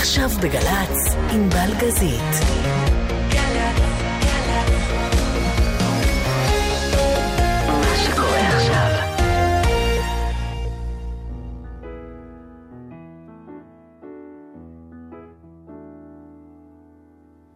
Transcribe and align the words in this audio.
עכשיו 0.00 0.30
בגל"צ, 0.42 1.14
עם 1.30 1.48
בלגזית. 1.48 2.34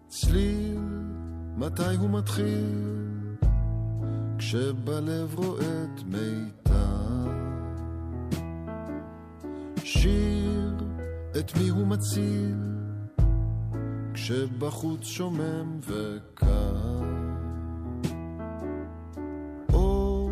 צליל, 0.08 0.78
מתי 1.56 1.82
הוא 1.98 2.10
מתחיל? 2.10 3.36
כשבלב 4.38 5.34
רועד 5.34 6.02
מיתר. 6.06 6.74
שיר, 9.84 10.53
את 11.38 11.56
מי 11.56 11.68
הוא 11.68 11.86
מציל? 11.86 12.56
כשבחוץ 14.14 15.04
שומם 15.04 15.80
וקר. 15.80 16.76
אור 19.72 20.30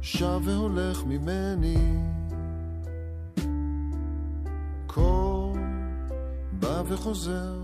שב 0.00 0.40
והולך 0.44 1.04
ממני. 1.06 1.98
קור 4.86 5.56
בא 6.52 6.82
וחוזר. 6.86 7.54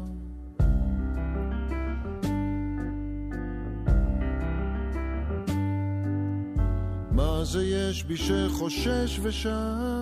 מה 7.11 7.45
זה 7.45 7.65
יש 7.65 8.05
בי 8.05 8.17
שחושש 8.17 9.21
ושב? 9.23 9.94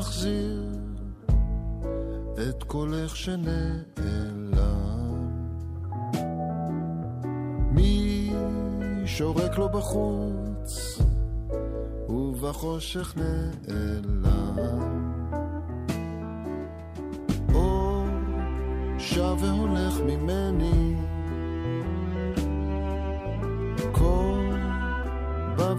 מחזיר? 0.00 0.62
את 2.48 2.62
קולך 2.62 3.16
שנעלם. 3.16 3.50
מי 7.72 8.32
שורק 9.06 9.58
לו 9.58 9.68
בחוץ, 9.68 10.98
ובחושך 12.08 13.14
נעלם. 13.16 14.30
שב 18.98 19.36
והולך 19.40 20.00
ממני. 20.00 20.96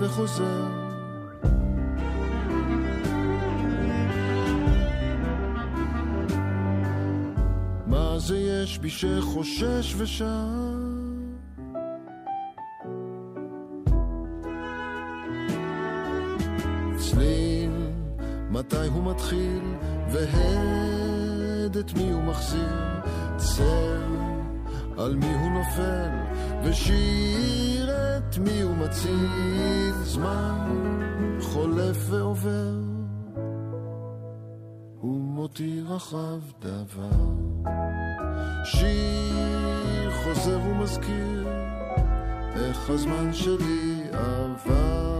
וחוזר. 0.02 0.81
זה 8.32 8.38
יש 8.38 8.78
בי 8.78 8.90
שחושש 8.90 9.96
ושם? 9.98 11.18
צליל, 16.98 17.72
מתי 18.50 18.88
הוא 18.88 19.04
מתחיל, 19.04 19.64
והד 20.12 21.78
את 21.78 21.94
מי 21.94 22.12
הוא 22.12 22.24
מחזיר. 22.24 23.02
צל, 23.36 24.16
על 24.98 25.16
מי 25.16 25.34
הוא 25.34 25.52
נופל, 25.52 26.10
ושיר 26.64 27.90
את 27.90 28.38
מי 28.38 28.62
הוא 28.62 28.76
מציל. 28.76 29.94
זמן 30.04 30.70
חולף 31.42 31.98
ועובר, 32.10 32.76
ומותיר 35.04 35.96
אחריו 35.96 36.42
דבר. 36.60 37.91
שיר 38.64 40.12
חוזר 40.24 40.60
ומזכיר, 40.62 41.48
איך 42.56 42.90
הזמן 42.90 43.34
שלי 43.34 44.04
עבר. 44.14 45.11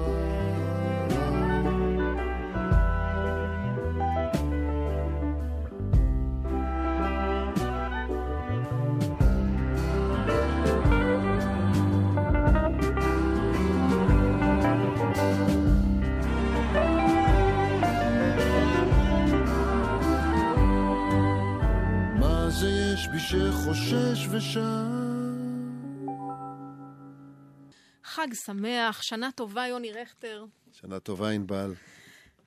שמח, 28.34 29.02
שנה 29.02 29.30
טובה, 29.36 29.68
יוני 29.68 29.92
רכטר. 29.92 30.46
שנה 30.72 31.00
טובה, 31.00 31.30
ענבל. 31.30 31.74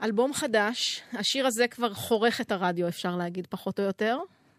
אלבום 0.02 0.34
חדש, 0.34 1.02
השיר 1.12 1.46
הזה 1.46 1.68
כבר 1.68 1.94
חורך 1.94 2.40
את 2.40 2.52
הרדיו, 2.52 2.88
אפשר 2.88 3.16
להגיד, 3.16 3.46
פחות 3.50 3.80
או 3.80 3.84
יותר. 3.84 4.18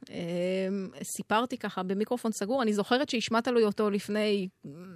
אמ, 0.10 0.90
סיפרתי 1.04 1.58
ככה 1.58 1.84
במיקרופון 1.84 2.32
סגור, 2.32 2.62
אני 2.62 2.74
זוכרת 2.74 3.10
שהשמעת 3.10 3.48
לי 3.48 3.64
אותו 3.64 3.90
לפני, 3.90 4.48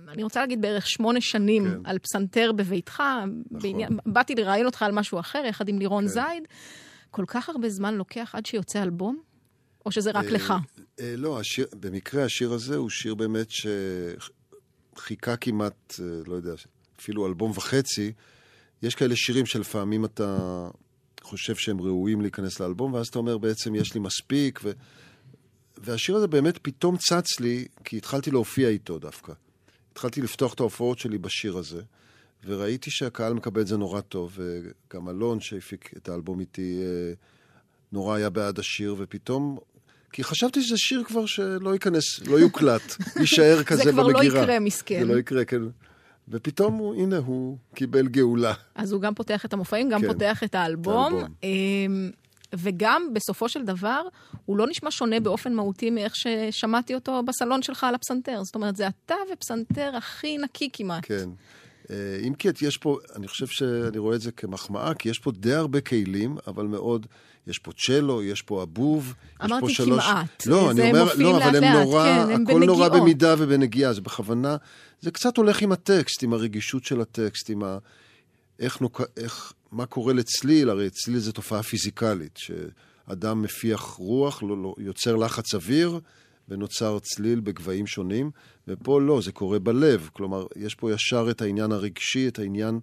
אני 0.08 0.24
רוצה 0.24 0.40
להגיד 0.40 0.62
בערך 0.62 0.88
שמונה 0.88 1.22
שנים, 1.22 1.66
כן. 1.66 1.86
על 1.86 2.00
פסנתר 2.00 2.52
בביתך. 2.52 3.00
נכון. 3.00 3.44
בעניין, 3.62 3.98
באתי 4.06 4.36
לראיין 4.36 4.66
אותך 4.66 4.82
על 4.82 4.92
משהו 4.92 5.20
אחר, 5.20 5.44
יחד 5.46 5.70
עם 5.70 5.80
לירון 5.80 6.04
כן. 6.04 6.10
זייד. 6.10 6.44
כל 7.12 7.24
כך 7.28 7.50
הרבה 7.50 7.70
זמן 7.70 7.96
לוקח 7.96 8.36
עד 8.36 8.46
שיוצא 8.46 8.84
אלבום? 8.84 9.22
או 9.86 9.92
שזה 9.92 10.12
רק 10.12 10.26
אה, 10.26 10.32
לך? 10.32 10.54
אה, 11.00 11.14
לא, 11.18 11.40
השיר, 11.40 11.68
במקרה 11.76 12.24
השיר 12.24 12.54
הזה 12.54 12.76
הוא 12.76 12.90
שיר 12.90 13.16
באמת 13.16 13.48
שחיכה 15.00 15.38
כמעט, 15.38 16.00
אה, 16.00 16.06
לא 16.28 16.36
יודע, 16.36 16.54
אפילו 17.00 17.28
אלבום 17.28 17.52
וחצי. 17.52 18.12
יש 18.82 18.96
כאלה 18.96 19.16
שירים 19.16 19.46
שלפעמים 19.46 20.06
אתה 20.06 20.70
חושב 21.22 21.56
שהם 21.56 21.82
ראויים 21.82 22.22
להיכנס 22.22 22.60
לאלבום, 22.60 22.94
ואז 22.94 23.08
אתה 23.08 23.20
אומר 23.20 23.38
בעצם 23.38 23.76
יש 23.76 23.94
לי 23.94 24.00
מספיק, 24.00 24.60
ו... 24.64 24.72
והשיר 25.78 26.16
הזה 26.16 26.28
באמת 26.28 26.58
פתאום 26.58 26.98
צץ 26.98 27.40
לי, 27.40 27.68
כי 27.84 27.98
התחלתי 27.98 28.32
להופיע 28.32 28.70
איתו 28.70 29.00
דווקא. 29.00 29.34
התחלתי 29.92 30.22
לפתוח 30.22 30.54
את 30.54 30.60
ההופעות 30.60 31.00
שלי 31.00 31.18
בשיר 31.18 31.58
הזה, 31.58 31.82
וראיתי 32.46 32.92
שהקהל 32.92 33.34
מקבל 33.34 33.62
את 33.62 33.68
זה 33.68 33.78
נורא 33.78 34.02
טוב, 34.02 34.38
וגם 34.38 35.10
אלון 35.10 35.40
שהפיק 35.40 35.94
את 35.98 36.10
האלבום 36.10 36.40
איתי 36.40 36.80
נורא 37.92 38.16
היה 38.16 38.30
בעד 38.30 38.60
השיר, 38.60 38.96
ופתאום 38.98 39.58
כי 40.14 40.24
חשבתי 40.24 40.62
שזה 40.62 40.78
שיר 40.78 41.04
כבר 41.04 41.26
שלא 41.26 41.74
ייכנס, 41.74 42.20
לא 42.28 42.40
יוקלט, 42.40 42.96
יישאר 43.20 43.64
כזה 43.64 43.92
במגירה. 43.92 44.06
זה 44.06 44.12
כבר 44.12 44.22
לא 44.22 44.24
יקרה, 44.24 44.60
מסכן. 44.60 45.00
זה 45.00 45.14
לא 45.14 45.20
יקרה, 45.20 45.46
כן. 45.46 45.62
ופתאום 46.30 46.74
הוא, 46.74 46.96
הנה, 46.96 47.18
הוא 47.18 47.58
קיבל 47.76 48.08
גאולה. 48.08 48.54
אז 48.76 48.92
הוא 48.92 49.02
גם 49.02 49.14
פותח 49.14 49.46
את 49.46 49.54
המופעים, 49.54 49.90
גם 49.90 50.02
כן, 50.02 50.08
פותח 50.08 50.44
את 50.44 50.56
האלבום. 50.56 51.08
את 51.08 51.14
האלבום. 51.14 51.34
אמ, 51.44 52.12
וגם, 52.54 53.02
בסופו 53.14 53.50
של 53.50 53.66
דבר, 53.66 54.02
הוא 54.46 54.58
לא 54.58 54.68
נשמע 54.68 54.92
שונה 54.92 55.20
באופן 55.20 55.54
מהותי 55.54 55.90
מאיך 55.90 56.16
ששמעתי 56.16 56.96
אותו 56.96 57.24
בסלון 57.24 57.62
שלך 57.62 57.84
על 57.84 57.96
הפסנתר. 57.96 58.44
זאת 58.44 58.56
אומרת, 58.56 58.76
זה 58.76 58.88
אתה 58.88 59.16
ופסנתר 59.34 59.92
הכי 59.96 60.38
נקי 60.38 60.70
כמעט. 60.74 61.06
כן. 61.06 61.30
אה, 61.90 62.20
אם 62.28 62.34
כי 62.34 62.50
יש 62.62 62.78
פה, 62.78 62.98
אני 63.16 63.28
חושב 63.28 63.48
שאני 63.48 63.98
רואה 63.98 64.16
את 64.16 64.22
זה 64.22 64.32
כמחמאה, 64.32 64.94
כי 64.94 65.10
יש 65.10 65.20
פה 65.20 65.32
די 65.32 65.54
הרבה 65.54 65.82
כלים, 65.82 66.38
אבל 66.48 66.66
מאוד, 66.66 67.06
יש 67.50 67.60
פה 67.60 67.72
צ'לו, 67.72 68.24
יש 68.24 68.42
פה 68.42 68.64
אבוב, 68.64 69.14
יש 69.46 69.52
פה 69.60 69.70
שלוש... 69.70 70.06
אמרתי 70.06 70.08
כמעט. 70.08 70.46
לא, 70.46 70.72
אני 70.72 70.90
אומר, 70.90 71.14
לא, 71.18 71.38
אבל 71.38 71.64
הם 71.64 71.74
נורא, 71.74 72.04
כן, 72.04 72.34
הם 72.34 72.42
הכל 72.42 72.54
בנגיעות. 72.54 72.66
נורא 72.66 72.90
במידה 72.90 73.36
ובנגיעה, 73.38 73.94
זה 73.94 74.02
בכוונה, 74.02 74.58
זה 75.02 75.12
קצת 75.12 75.38
הולך 75.38 75.62
עם 75.62 75.72
הטקסט, 75.72 76.24
עם 76.24 76.34
הרגישות 76.34 76.84
של 76.84 77.02
הטקסט, 77.02 77.50
עם 77.50 77.64
ה... 77.64 77.78
איך, 78.60 78.82
נוק... 78.82 79.02
איך, 79.18 79.54
מה 79.72 79.86
קורה 79.86 80.14
לצליל, 80.14 80.70
הרי 80.70 80.90
צליל 80.90 81.20
זה 81.20 81.32
תופעה 81.32 81.64
פיזיקלית, 81.64 82.38
שאדם 82.38 83.42
מפיח 83.42 83.82
רוח, 83.82 84.44
לא, 84.44 84.64
לא, 84.64 84.76
יוצר 84.78 85.16
לחץ 85.16 85.54
אוויר, 85.56 86.00
ונוצר 86.50 87.00
צליל 87.00 87.40
בגבהים 87.40 87.88
שונים, 87.88 88.32
ופה 88.68 89.02
לא, 89.02 89.22
זה 89.22 89.32
קורה 89.32 89.60
בלב. 89.60 90.10
כלומר, 90.14 90.46
יש 90.56 90.76
פה 90.76 90.92
ישר 90.92 91.28
את 91.32 91.42
העניין 91.42 91.72
הרגשי, 91.72 92.28
את 92.28 92.40
העניין 92.40 92.80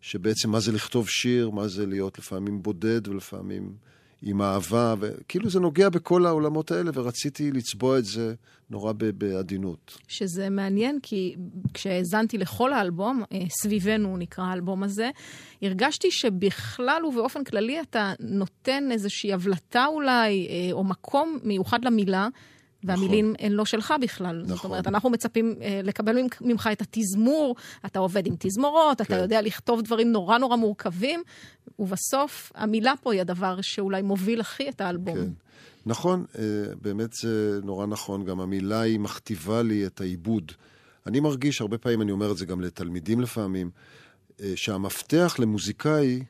שבעצם 0.00 0.50
מה 0.50 0.60
זה 0.60 0.72
לכתוב 0.72 1.08
שיר, 1.08 1.50
מה 1.50 1.68
זה 1.68 1.86
להיות 1.86 2.18
לפעמים 2.18 2.62
בודד 2.62 3.08
ולפעמים 3.08 3.72
עם 4.22 4.42
אהבה, 4.42 4.94
וכאילו 5.00 5.50
זה 5.50 5.60
נוגע 5.60 5.88
בכל 5.88 6.26
העולמות 6.26 6.70
האלה, 6.70 6.90
ורציתי 6.94 7.50
לצבוע 7.52 7.98
את 7.98 8.04
זה 8.04 8.34
נורא 8.70 8.92
בעדינות. 8.92 9.98
שזה 10.08 10.48
מעניין, 10.48 10.98
כי 11.02 11.36
כשהאזנתי 11.74 12.38
לכל 12.38 12.72
האלבום, 12.72 13.22
אה, 13.32 13.38
סביבנו 13.62 14.16
נקרא 14.16 14.44
האלבום 14.44 14.82
הזה, 14.82 15.10
הרגשתי 15.62 16.10
שבכלל 16.10 17.04
ובאופן 17.04 17.44
כללי 17.44 17.80
אתה 17.80 18.12
נותן 18.20 18.88
איזושהי 18.92 19.32
הבלטה 19.32 19.86
אולי, 19.86 20.46
אה, 20.50 20.72
או 20.72 20.84
מקום 20.84 21.38
מיוחד 21.42 21.84
למילה. 21.84 22.28
והמילים 22.86 23.34
הן 23.38 23.52
לא 23.52 23.64
שלך 23.64 23.94
בכלל. 24.02 24.42
זאת 24.44 24.50
נכון. 24.56 24.70
אומרת, 24.70 24.86
אנחנו 24.86 25.10
מצפים 25.10 25.54
אה, 25.62 25.80
לקבל 25.84 26.22
ממ- 26.22 26.28
ממך 26.40 26.68
את 26.72 26.80
התזמור, 26.80 27.56
אתה 27.86 27.98
עובד 27.98 28.26
עם 28.26 28.34
תזמורות, 28.38 29.00
אתה 29.00 29.04
כן. 29.14 29.18
יודע 29.22 29.42
לכתוב 29.42 29.82
דברים 29.82 30.12
נורא 30.12 30.38
נורא 30.38 30.56
מורכבים, 30.56 31.22
ובסוף 31.78 32.52
המילה 32.54 32.94
פה 33.02 33.12
היא 33.12 33.20
הדבר 33.20 33.60
שאולי 33.60 34.02
מוביל 34.02 34.40
הכי 34.40 34.68
את 34.68 34.80
האלבום. 34.80 35.16
כן. 35.16 35.30
נכון, 35.86 36.24
אה, 36.38 36.44
באמת 36.82 37.12
זה 37.12 37.60
נורא 37.64 37.86
נכון. 37.86 38.24
גם 38.24 38.40
המילה 38.40 38.80
היא 38.80 39.00
מכתיבה 39.00 39.62
לי 39.62 39.86
את 39.86 40.00
העיבוד. 40.00 40.52
אני 41.06 41.20
מרגיש, 41.20 41.60
הרבה 41.60 41.78
פעמים 41.78 42.02
אני 42.02 42.12
אומר 42.12 42.32
את 42.32 42.36
זה 42.36 42.46
גם 42.46 42.60
לתלמידים 42.60 43.20
לפעמים, 43.20 43.70
אה, 44.40 44.52
שהמפתח 44.56 45.36
למוזיקאי, 45.38 46.22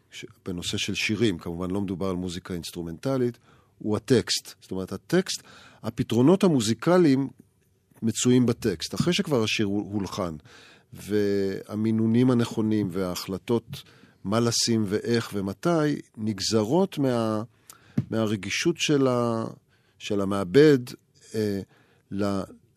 בנושא 0.47 0.77
של 0.77 0.95
שירים, 0.95 1.39
כמובן 1.39 1.71
לא 1.71 1.81
מדובר 1.81 2.07
על 2.09 2.17
מוזיקה 2.17 2.55
אינסטרומנטלית, 2.55 3.39
הוא 3.79 3.97
הטקסט. 3.97 4.55
זאת 4.61 4.71
אומרת, 4.71 4.93
הטקסט, 4.93 5.43
הפתרונות 5.83 6.45
המוזיקליים 6.45 7.29
מצויים 8.03 8.47
בטקסט, 8.47 8.95
אחרי 8.95 9.13
שכבר 9.13 9.43
השיר 9.43 9.67
הול- 9.67 9.85
הולחן. 9.93 10.37
והמינונים 10.93 12.31
הנכונים 12.31 12.89
וההחלטות 12.93 13.83
מה 14.25 14.41
לשים 14.41 14.85
ואיך 14.87 15.31
ומתי, 15.35 16.01
נגזרות 16.17 16.99
מה, 16.99 17.43
מהרגישות 18.11 18.77
של, 18.79 19.07
ה, 19.07 19.45
של 19.99 20.21
המעבד 20.21 20.79
אה, 21.35 21.61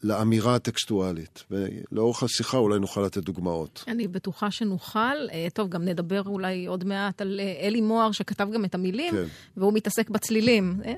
לאמירה 0.03 0.55
הטקסטואלית. 0.55 1.43
ולאורך 1.51 2.23
השיחה 2.23 2.57
אולי 2.57 2.79
נוכל 2.79 3.01
לתת 3.01 3.23
דוגמאות. 3.23 3.83
אני 3.87 4.07
בטוחה 4.07 4.51
שנוכל. 4.51 4.99
אה, 4.99 5.47
טוב, 5.53 5.69
גם 5.69 5.85
נדבר 5.85 6.21
אולי 6.25 6.65
עוד 6.65 6.83
מעט 6.83 7.21
על 7.21 7.39
אה, 7.39 7.67
אלי 7.67 7.81
מוהר, 7.81 8.11
שכתב 8.11 8.47
גם 8.53 8.65
את 8.65 8.75
המילים, 8.75 9.13
כן. 9.13 9.23
והוא 9.57 9.73
מתעסק 9.73 10.09
בצלילים. 10.09 10.81
אה, 10.85 10.93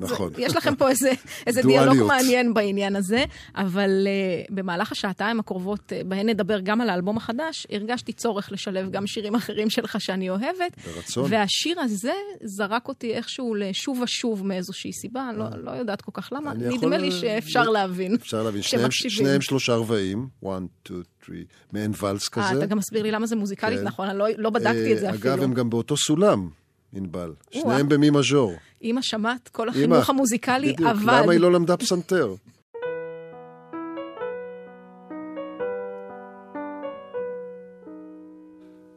נכון. 0.00 0.34
זה, 0.34 0.42
יש 0.42 0.56
לכם 0.56 0.74
פה 0.74 0.88
איזה, 0.88 1.12
איזה. 1.46 1.62
דיאלוג 1.72 1.96
מעניין 2.06 2.54
בעניין 2.54 2.96
הזה, 2.96 3.24
אבל 3.56 4.06
uh, 4.06 4.54
במהלך 4.54 4.92
השעתיים 4.92 5.40
הקרובות, 5.40 5.92
uh, 5.92 6.06
בהן 6.06 6.28
נדבר 6.28 6.60
גם 6.60 6.80
על 6.80 6.90
האלבום 6.90 7.16
החדש, 7.16 7.66
הרגשתי 7.70 8.12
צורך 8.12 8.52
לשלב 8.52 8.90
גם 8.90 9.06
שירים 9.06 9.34
אחרים 9.34 9.70
שלך 9.70 10.00
שאני 10.00 10.30
אוהבת. 10.30 10.76
ברצון. 10.94 11.26
והשיר 11.30 11.80
הזה 11.80 12.12
זרק 12.44 12.88
אותי 12.88 13.14
איכשהו 13.14 13.54
לשוב 13.54 14.00
ושוב 14.00 14.46
מאיזושהי 14.46 14.92
סיבה, 14.92 15.28
אני 15.30 15.38
לא, 15.38 15.44
לא 15.62 15.70
יודעת 15.70 16.02
כל 16.02 16.12
כך 16.14 16.28
למה. 16.32 16.52
נדמה 16.54 16.98
לי 16.98 17.10
שאפשר 17.10 17.70
להבין. 17.70 18.14
אפשר 18.14 18.41
להבין, 18.42 18.62
שניהם. 18.62 18.90
שניהם 18.90 19.40
שלושה 19.40 19.74
רבעים, 19.74 20.28
1, 20.44 20.62
2, 20.84 21.02
3, 21.26 21.38
מעין 21.72 21.92
ואלס 22.00 22.28
כזה. 22.28 22.44
אה, 22.46 22.52
אתה 22.58 22.66
גם 22.66 22.78
מסביר 22.78 23.02
לי 23.02 23.10
למה 23.10 23.26
זה 23.26 23.36
מוזיקלית, 23.36 23.78
כן. 23.78 23.84
נכון, 23.84 24.08
אני 24.08 24.18
לא, 24.18 24.26
לא 24.36 24.50
בדקתי 24.50 24.92
את 24.94 24.98
זה 24.98 25.06
אה, 25.06 25.14
אפילו. 25.14 25.34
אגב, 25.34 25.42
הם 25.42 25.54
גם 25.54 25.70
באותו 25.70 25.96
סולם, 25.96 26.48
ענבל. 26.94 27.32
שניהם 27.50 27.88
במי 27.88 28.10
מז'ור. 28.10 28.54
אמא 28.82 29.02
שמעת, 29.02 29.48
כל 29.48 29.62
אמא, 29.62 29.70
החינוך 29.70 30.10
המוזיקלי 30.10 30.72
בדיוק, 30.72 30.88
עבד. 30.88 31.02
למה 31.02 31.32
היא 31.32 31.40
לא 31.40 31.52
למדה 31.52 31.76
פסנתר? 31.76 32.34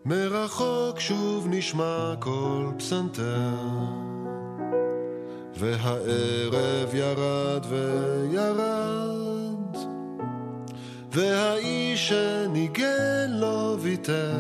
מרחוק 0.05 0.99
שוב 0.99 1.47
נשמע 1.49 2.13
קול 2.19 2.71
פסנתר, 2.77 3.53
והערב 5.59 6.95
ירד 6.95 7.65
וירד, 7.69 9.04
והאיש 11.15 12.09
שניגן 12.09 13.29
לא 13.29 13.77
ויתר, 13.79 14.39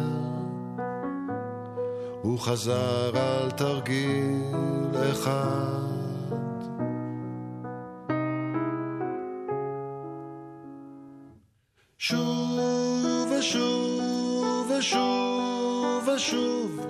הוא 2.21 2.39
חזר 2.39 3.11
על 3.17 3.51
תרגיל 3.51 4.91
אחד. 5.11 5.85
שוב 11.97 13.31
ושוב 13.39 14.71
ושוב 14.79 16.09
ושוב 16.15 16.85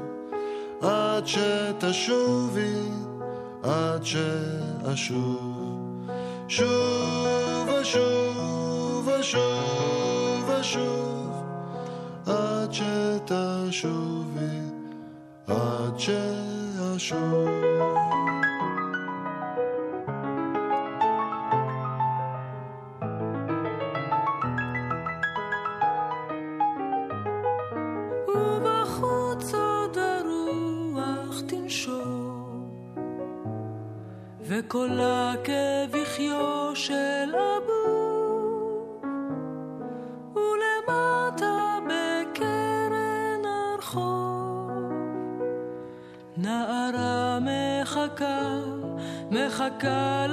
עד 0.81 1.23
שתשובי, 1.27 2.89
עד 3.63 4.03
שאשוב 4.03 5.45
שוב 6.47 7.69
ושוב 7.81 8.24
ושוב 9.25 10.49
ושוב 10.49 11.43
עד 12.25 12.73
שתשובי, 12.73 14.59
עד 15.47 15.99
שאשוב 15.99 17.49
God. 49.85 50.24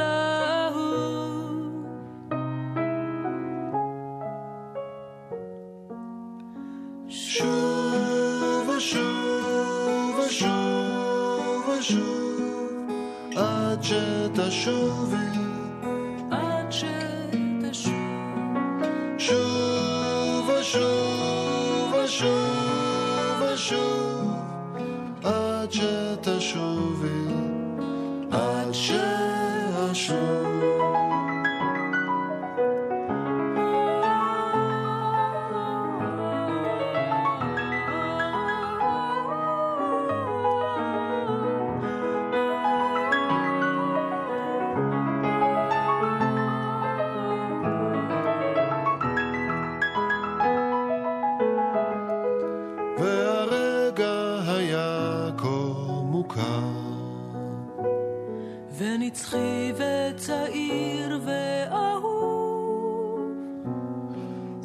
ונצחי 59.13 59.73
וצעיר 59.77 61.21
ואהוב, 61.25 62.01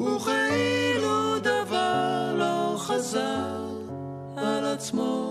וכאילו 0.00 1.38
דבר 1.38 2.34
לא 2.38 2.74
חזר 2.78 3.66
על 4.36 4.64
עצמו. 4.64 5.27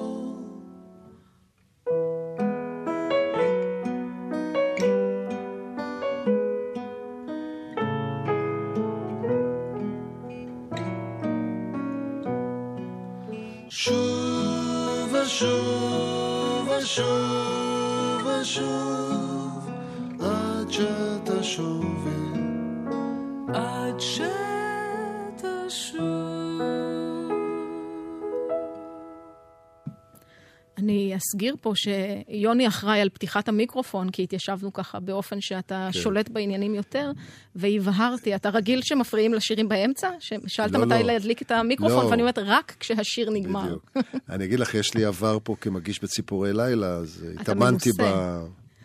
אני 31.28 31.32
אסגיר 31.32 31.56
פה 31.62 31.74
שיוני 31.76 32.68
אחראי 32.68 33.02
על 33.02 33.10
פתיחת 33.10 33.48
המיקרופון, 33.48 34.10
כי 34.10 34.24
התיישבנו 34.24 34.74
ככה 34.74 35.00
באופן 35.00 35.42
שאתה 35.42 35.90
כן. 35.94 36.00
שולט 36.00 36.30
בעניינים 36.30 36.76
יותר, 36.76 37.12
והבהרתי, 37.56 38.36
אתה 38.36 38.50
רגיל 38.50 38.82
שמפריעים 38.82 39.34
לשירים 39.34 39.70
באמצע? 39.70 40.10
ששאלת 40.20 40.72
לא, 40.72 40.86
מתי 40.86 40.90
לא. 40.90 41.02
להדליק 41.02 41.42
את 41.42 41.52
המיקרופון, 41.52 42.06
לא. 42.06 42.10
ואני 42.10 42.22
אומרת, 42.22 42.38
רק 42.38 42.76
כשהשיר 42.80 43.30
נגמר. 43.30 43.66
בדיוק. 43.66 43.98
אני 44.30 44.46
אגיד 44.46 44.60
לך, 44.60 44.74
יש 44.74 44.94
לי 44.94 45.06
עבר 45.06 45.38
פה 45.44 45.56
כמגיש 45.62 46.04
בציפורי 46.04 46.54
לילה, 46.54 46.88
אז 46.88 47.26
התאמנתי 47.40 47.92
ב... 47.92 48.04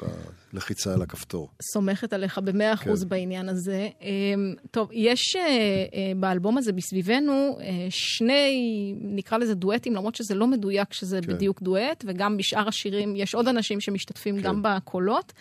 ב... 0.02 0.06
לחיצה 0.52 0.94
על 0.94 1.02
הכפתור. 1.02 1.50
סומכת 1.62 2.12
עליך 2.12 2.38
במאה 2.38 2.74
אחוז 2.74 3.02
כן. 3.02 3.08
בעניין 3.08 3.48
הזה. 3.48 3.88
אמ, 4.02 4.54
טוב, 4.70 4.88
יש 4.92 5.36
אה, 5.36 5.42
אה, 5.42 6.12
באלבום 6.16 6.58
הזה 6.58 6.72
בסביבנו 6.72 7.58
אה, 7.60 7.86
שני, 7.90 8.94
נקרא 9.00 9.38
לזה 9.38 9.54
דואטים, 9.54 9.94
למרות 9.94 10.14
שזה 10.14 10.34
לא 10.34 10.46
מדויק 10.46 10.92
שזה 10.92 11.20
כן. 11.22 11.34
בדיוק 11.34 11.62
דואט, 11.62 12.04
וגם 12.06 12.36
בשאר 12.36 12.68
השירים 12.68 13.16
יש 13.16 13.34
עוד 13.34 13.48
אנשים 13.48 13.80
שמשתתפים 13.80 14.36
כן. 14.36 14.42
גם 14.42 14.62
בקולות, 14.62 15.32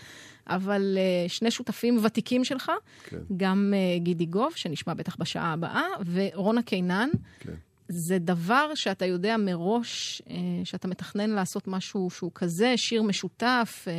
אבל 0.47 0.97
אה, 0.97 1.29
שני 1.29 1.51
שותפים 1.51 1.99
ותיקים 2.03 2.43
שלך, 2.43 2.71
כן. 3.03 3.17
גם 3.37 3.73
אה, 3.75 3.99
גידי 3.99 4.25
גוב, 4.25 4.53
שנשמע 4.55 4.93
בטח 4.93 5.15
בשעה 5.19 5.53
הבאה, 5.53 5.83
ורונה 6.13 6.61
קינן. 6.61 7.09
כן. 7.39 7.53
זה 7.93 8.19
דבר 8.19 8.75
שאתה 8.75 9.05
יודע 9.05 9.37
מראש, 9.37 10.21
אה, 10.29 10.35
שאתה 10.63 10.87
מתכנן 10.87 11.29
לעשות 11.29 11.67
משהו 11.67 12.09
שהוא 12.09 12.31
כזה, 12.35 12.73
שיר 12.77 13.01
משותף 13.03 13.85
אה, 13.87 13.91
אה, 13.91 13.97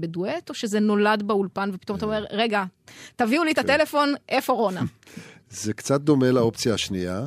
בדואט, 0.00 0.48
או 0.48 0.54
שזה 0.54 0.80
נולד 0.80 1.22
באולפן 1.22 1.70
ופתאום 1.72 1.98
אתה 1.98 2.06
אומר, 2.06 2.24
רגע, 2.30 2.64
תביאו 3.16 3.44
לי 3.44 3.52
את 3.52 3.58
הטלפון, 3.58 4.14
איפה 4.28 4.52
רונה? 4.52 4.82
זה 5.50 5.72
קצת 5.72 6.00
דומה 6.00 6.30
לאופציה 6.30 6.74
השנייה. 6.74 7.26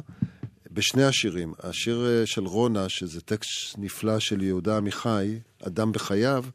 בשני 0.71 1.03
השירים, 1.03 1.53
השיר 1.63 2.25
של 2.25 2.45
רונה, 2.45 2.89
שזה 2.89 3.21
טקסט 3.21 3.77
נפלא 3.77 4.19
של 4.19 4.43
יהודה 4.43 4.77
עמיחי, 4.77 5.39
אדם 5.67 5.91
בחייו, 5.91 6.45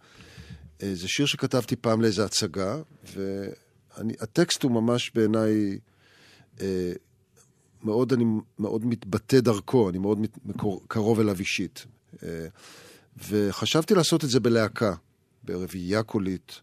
זה 0.79 1.09
שיר 1.09 1.27
שכתבתי 1.27 1.77
פעם 1.77 2.01
לאיזו 2.01 2.23
הצגה, 2.23 2.77
והטקסט 3.97 4.63
הוא 4.63 4.73
ממש 4.73 5.11
בעיניי, 5.15 5.79
מאוד, 7.85 8.13
אני 8.13 8.25
מאוד 8.59 8.87
מתבטא 8.87 9.41
דרכו, 9.41 9.91
אני 9.91 9.99
מאוד 9.99 10.21
מת, 10.21 10.39
מקור, 10.45 10.81
קרוב 10.89 11.21
אליו 11.21 11.39
אישית. 11.39 11.87
אה, 12.23 12.29
וחשבתי 13.31 13.95
לעשות 13.95 14.25
את 14.25 14.31
זה 14.31 14.41
בלהקה, 14.41 14.95
ברביעייה 15.45 16.03
קולית. 16.03 16.61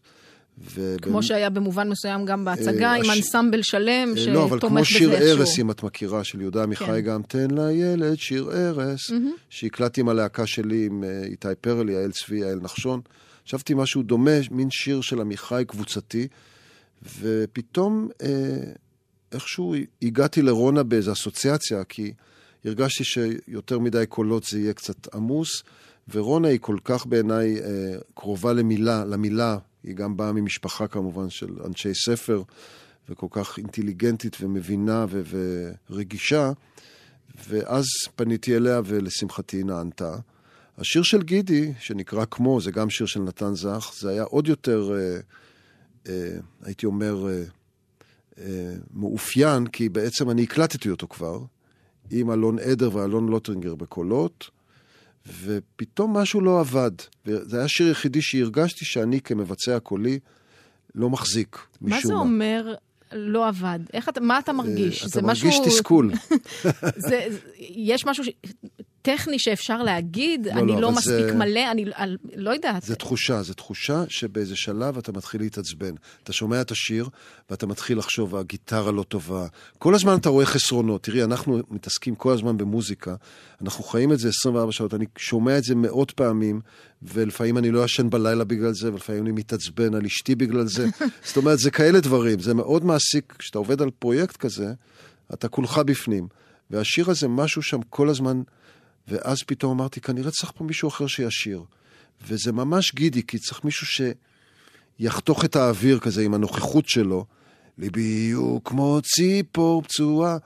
ובאמת- 0.74 1.04
כמו 1.04 1.22
שהיה 1.22 1.50
במובן 1.50 1.88
מסוים 1.88 2.24
גם 2.24 2.44
בהצגה, 2.44 2.86
אה, 2.90 2.94
עם 2.94 3.10
הש- 3.10 3.16
אנסמבל 3.16 3.62
שלם 3.62 4.12
אה, 4.18 4.26
לא, 4.32 4.44
אבל 4.44 4.58
שתומך 4.58 4.70
כמו 4.72 4.80
בזה 4.80 4.84
שיר. 4.84 5.12
ארס, 5.14 5.58
אם 5.58 5.70
את 5.70 5.82
מכירה, 5.82 6.24
של 6.24 6.40
יהודה 6.40 6.62
עמיחי 6.62 6.84
כן. 6.84 7.00
גם, 7.00 7.22
תן 7.22 7.48
לילד 7.50 8.14
שיר 8.18 8.50
ארס, 8.52 9.00
שהקלטתי 9.50 10.00
עם 10.00 10.08
הלהקה 10.08 10.46
שלי, 10.46 10.86
עם 10.86 11.04
אה, 11.04 11.22
איתי 11.24 11.48
פרלי, 11.60 11.92
יעל 11.92 12.12
צבי, 12.12 12.38
יעל 12.38 12.58
נחשון. 12.62 13.00
חשבתי 13.46 13.74
משהו 13.74 14.02
דומה, 14.02 14.30
מין 14.50 14.70
שיר 14.70 15.00
של 15.00 15.20
עמיחי 15.20 15.62
קבוצתי, 15.66 16.28
ופתאום 17.20 18.08
אה, 18.22 18.28
איכשהו 19.32 19.74
הגעתי 20.02 20.42
לרונה 20.42 20.82
באיזו 20.82 21.12
אסוציאציה, 21.12 21.84
כי 21.84 22.12
הרגשתי 22.64 23.04
שיותר 23.04 23.78
מדי 23.78 24.04
קולות 24.08 24.44
זה 24.44 24.58
יהיה 24.58 24.72
קצת 24.72 25.14
עמוס, 25.14 25.62
ורונה 26.10 26.48
היא 26.48 26.58
כל 26.60 26.76
כך 26.84 27.06
בעיניי 27.06 27.60
אה, 27.60 27.98
קרובה 28.14 28.52
למילה, 28.52 29.04
למילה, 29.04 29.58
היא 29.84 29.94
גם 29.94 30.16
באה 30.16 30.32
ממשפחה 30.32 30.86
כמובן 30.86 31.30
של 31.30 31.56
אנשי 31.64 31.94
ספר, 31.94 32.42
וכל 33.08 33.26
כך 33.30 33.58
אינטליגנטית 33.58 34.36
ומבינה 34.40 35.06
ו- 35.08 35.22
ורגישה, 35.90 36.52
ואז 37.48 37.84
פניתי 38.16 38.56
אליה 38.56 38.80
ולשמחתי 38.84 39.56
היא 39.56 39.64
נענתה. 39.64 40.16
השיר 40.78 41.02
של 41.02 41.22
גידי, 41.22 41.72
שנקרא 41.80 42.24
כמו, 42.30 42.60
זה 42.60 42.70
גם 42.70 42.90
שיר 42.90 43.06
של 43.06 43.20
נתן 43.20 43.54
זך, 43.54 43.92
זה 44.00 44.10
היה 44.10 44.22
עוד 44.22 44.48
יותר, 44.48 44.92
אה, 44.96 45.20
אה, 46.08 46.38
הייתי 46.62 46.86
אומר, 46.86 47.28
אה, 47.28 47.42
מאופיין, 48.94 49.66
כי 49.66 49.88
בעצם 49.88 50.30
אני 50.30 50.42
הקלטתי 50.42 50.90
אותו 50.90 51.08
כבר, 51.08 51.40
עם 52.10 52.30
אלון 52.30 52.58
עדר 52.58 52.90
ואלון 52.96 53.28
לוטרינגר 53.28 53.74
בקולות, 53.74 54.50
ופתאום 55.44 56.16
משהו 56.16 56.40
לא 56.40 56.60
עבד. 56.60 56.90
וזה 57.26 57.56
היה 57.56 57.64
השיר 57.64 57.86
היחידי 57.86 58.22
שהרגשתי 58.22 58.84
שאני 58.84 59.20
כמבצע 59.20 59.78
קולי 59.78 60.18
לא 60.94 61.10
מחזיק, 61.10 61.58
מה 61.80 61.96
משום 61.96 62.08
זה 62.08 62.14
מה. 62.14 62.20
אומר 62.20 62.74
לא 63.12 63.48
עבד? 63.48 63.78
איך 63.92 64.08
אתה, 64.08 64.20
מה 64.20 64.38
אתה 64.38 64.52
מרגיש? 64.52 65.02
אה, 65.02 65.08
זה 65.08 65.18
אתה 65.18 65.26
מרגיש 65.26 65.44
משהו- 65.44 65.64
תסכול. 65.64 66.12
זה, 66.96 67.26
זה- 67.30 67.38
יש 67.58 68.06
משהו 68.06 68.24
ש... 68.24 68.28
טכני 69.16 69.38
שאפשר 69.38 69.82
להגיד? 69.82 70.46
לא, 70.46 70.52
אני 70.60 70.72
לא, 70.72 70.80
לא 70.80 70.92
מספיק 70.92 71.26
זה- 71.28 71.34
מלא, 71.34 71.70
אני 71.70 71.84
על- 71.94 72.16
לא 72.36 72.50
יודעת. 72.50 72.82
זה 72.82 72.94
תחושה, 72.96 73.42
זה 73.42 73.54
תחושה 73.54 74.04
שבאיזה 74.08 74.56
שלב 74.56 74.98
אתה 74.98 75.12
מתחיל 75.12 75.40
להתעצבן. 75.40 75.94
אתה 76.22 76.32
שומע 76.32 76.60
את 76.60 76.70
השיר, 76.70 77.08
ואתה 77.50 77.66
מתחיל 77.66 77.98
לחשוב, 77.98 78.36
הגיטרה 78.36 78.92
לא 78.92 79.02
טובה. 79.02 79.46
כל 79.78 79.94
הזמן 79.94 80.16
אתה 80.16 80.28
רואה 80.28 80.46
חסרונות. 80.46 81.02
תראי, 81.02 81.24
אנחנו 81.24 81.60
מתעסקים 81.70 82.14
כל 82.14 82.32
הזמן 82.32 82.56
במוזיקה, 82.56 83.14
אנחנו 83.62 83.84
חיים 83.84 84.12
את 84.12 84.18
זה 84.18 84.28
24 84.28 84.72
שעות, 84.72 84.94
אני 84.94 85.04
שומע 85.18 85.58
את 85.58 85.64
זה 85.64 85.74
מאות 85.74 86.10
פעמים, 86.10 86.60
ולפעמים 87.02 87.58
אני 87.58 87.70
לא 87.70 87.84
ישן 87.84 88.10
בלילה 88.10 88.44
בגלל 88.44 88.72
זה, 88.72 88.92
ולפעמים 88.92 89.22
אני 89.22 89.32
מתעצבן 89.32 89.94
על 89.94 90.04
אשתי 90.06 90.34
בגלל 90.34 90.66
זה. 90.66 90.86
זאת 91.26 91.36
אומרת, 91.36 91.58
זה 91.58 91.70
כאלה 91.70 92.00
דברים. 92.00 92.38
זה 92.38 92.54
מאוד 92.54 92.84
מעסיק, 92.84 93.34
כשאתה 93.38 93.58
עובד 93.58 93.82
על 93.82 93.90
פרויקט 93.98 94.36
כזה, 94.36 94.72
אתה 95.34 95.48
כולך 95.48 95.78
בפנים. 95.78 96.28
והשיר 96.70 97.10
הזה, 97.10 97.28
משהו 97.28 97.62
שם 97.62 97.78
כל 97.90 98.08
הזמן... 98.08 98.42
ואז 99.08 99.38
פתאום 99.46 99.72
אמרתי, 99.72 100.00
כנראה 100.00 100.30
צריך 100.30 100.52
פה 100.56 100.64
מישהו 100.64 100.88
אחר 100.88 101.06
שישיר. 101.06 101.62
וזה 102.26 102.52
ממש 102.52 102.94
גידי, 102.94 103.22
כי 103.22 103.38
צריך 103.38 103.64
מישהו 103.64 103.86
שיחתוך 104.98 105.44
את 105.44 105.56
האוויר 105.56 105.98
כזה 105.98 106.22
עם 106.22 106.34
הנוכחות 106.34 106.88
שלו. 106.88 107.24
ליבי 107.78 108.30
הוא 108.30 108.60
כמו 108.64 109.00
ציפור 109.02 109.82
פצועה. 109.82 110.36